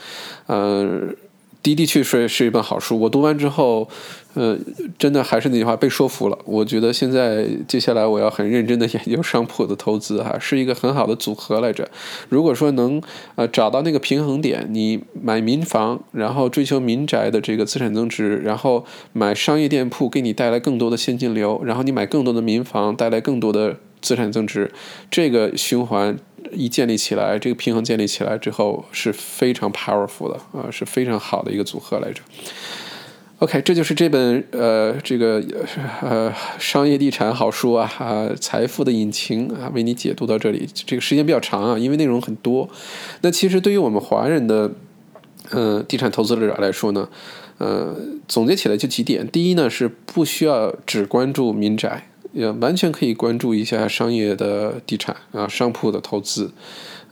[0.47, 1.17] 嗯。
[1.63, 3.89] 的的确确是一本好书，我读完之后，
[4.35, 4.59] 呃，
[4.99, 6.37] 真的还是那句话，被说服了。
[6.45, 11.89] 我觉得现在接下来我要很认真的研究商铺的投资，哈，是一个很好的组合来着。
[12.29, 13.01] 如果说能
[13.37, 24.73] 呃找到那个平衡点，你买民房，然后追求民宅的这个资产增值，然后买商业店铺给你带来更多的现金流，然后你买更多的民房带来更多的资产增值，
[25.09, 26.19] 这个循环。
[26.55, 32.21] 一建立起来，这个平衡建立起来之后是非常 powerful 的啊，是非常好的一个组合来着。
[33.39, 35.43] OK，这就是这本呃这个
[36.01, 37.91] 呃商业地产好书啊
[38.41, 42.69] 财富的引擎啊，为你解读到这里，这个时间比较长啊，因为内容很多。
[43.23, 44.71] 那其实对于我们华人的
[45.51, 47.09] 呃地产投资者来说呢，
[47.59, 47.97] 呃
[48.29, 52.09] 总结起来就几点：第一呢是不需要只关注民宅。
[52.33, 56.51] 也完全可以关注一下商业的地产啊，商铺的投资。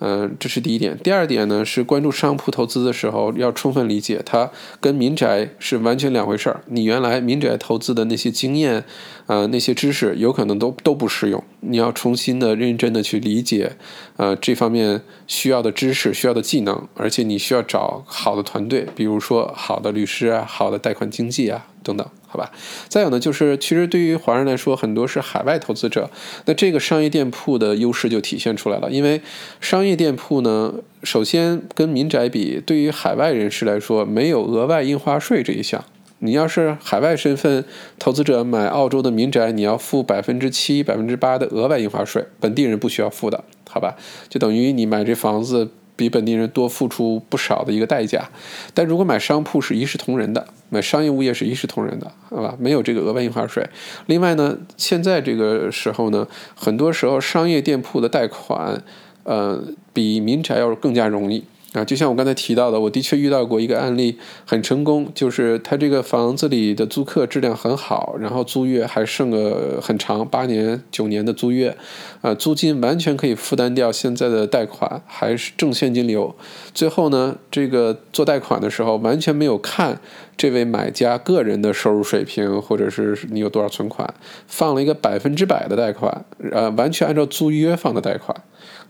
[0.02, 0.96] 嗯，这是第一点。
[1.04, 6.62] 第二点呢，是关注商铺投资的时候，要充分理解它跟民宅是完全两回事儿。
[6.68, 8.82] 你原来民宅投资的那些经验，
[9.26, 11.44] 呃，那些知识，有可能都都不适用。
[11.60, 13.76] 你要重新的、认真的去理解，
[14.16, 22.06] 呃，这方面需要的知识、需要的技能，而且你需要找好的团队，比如说好的律师啊、好的贷款经纪啊等等。
[22.32, 22.52] 好吧，
[22.86, 26.08] 再有呢，就是其实对于华人来说，很多是海外投资者，
[26.44, 28.88] 那这个商业店铺的优势就体现出来了。
[28.88, 29.20] 因为
[29.60, 35.84] 商业店铺呢，首先跟民宅比，对于海外人士来说，没有额外印花税这一项。
[36.20, 37.64] 你要是海外身份
[37.98, 43.96] 投资者买澳洲的民宅，你要付百分之七、百分之八的额外印花税，本地人不需要付的，好吧？
[44.30, 45.68] 就等于你买这房子。
[45.96, 48.30] 比本地人多付出不少的一个代价，
[48.72, 52.56] 但如果买商铺是一视同仁的，买商业物业是一视同仁的，好吧？
[52.58, 53.68] 没有这个额外印花税。
[54.06, 58.82] 另外呢，现在这个时候呢，很多时候商业店铺的贷款，
[59.24, 61.44] 呃，比民宅要更加容易。
[61.72, 71.76] 啊，就像我刚才提到的，我的确遇到过一个案例，很成功，就是他这个房子里的租客质量很好，然后租约还剩个很长，八年、九年的租约，
[72.22, 76.34] 啊，租金完全可以负担掉现在的贷款，还是正现金流。
[76.74, 80.00] 最后呢，这个做贷款的时候完全没有看。
[80.36, 84.14] 这位买家个人的收入水平，或者是你有多少存款，
[84.46, 88.34] 放了一个百分之百的贷款，呃，完全按照租约放的贷款。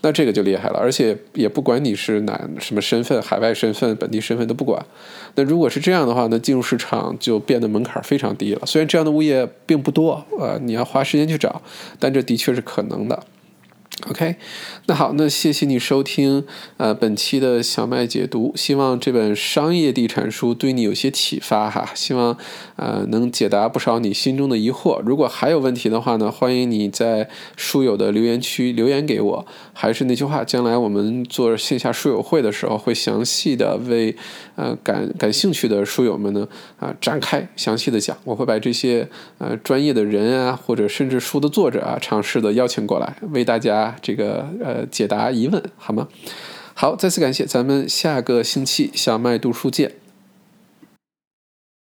[0.02, 4.84] 那这个就厉害了，而且也不管你是哪什么身份，海外身份、本地身份都不管。
[5.34, 8.62] 那如果是这样的话，那进入市场就变得门槛非常低了。
[8.64, 11.60] 虽然这样的物业并不多，呃，你要花时间去找，
[11.98, 13.22] 但这的确是可能的。
[14.08, 14.36] OK，
[14.86, 16.46] 那好，那谢谢你收听
[16.78, 22.38] 呃本期的小麦解读，希望这本商业地产书对你有些启发哈，希望
[22.80, 24.98] 呃能解答不少你心中的疑惑。
[25.04, 29.46] 如果还有问题的话呢，欢迎你在书友的留言区留言给我。
[29.74, 34.16] 还是那句话，将来我们做线下书友会的时候，会详细的为
[34.56, 36.48] 呃感感兴趣的书友们呢
[36.78, 38.16] 啊展开详细的讲。
[38.24, 46.08] 我会把这些呃专业的人啊，或者甚至书的作者啊，尝试的邀请过来，为大家这个呃解答疑问，好吗？
[46.72, 50.09] 好，再次感谢，咱们下个星期小麦读书见。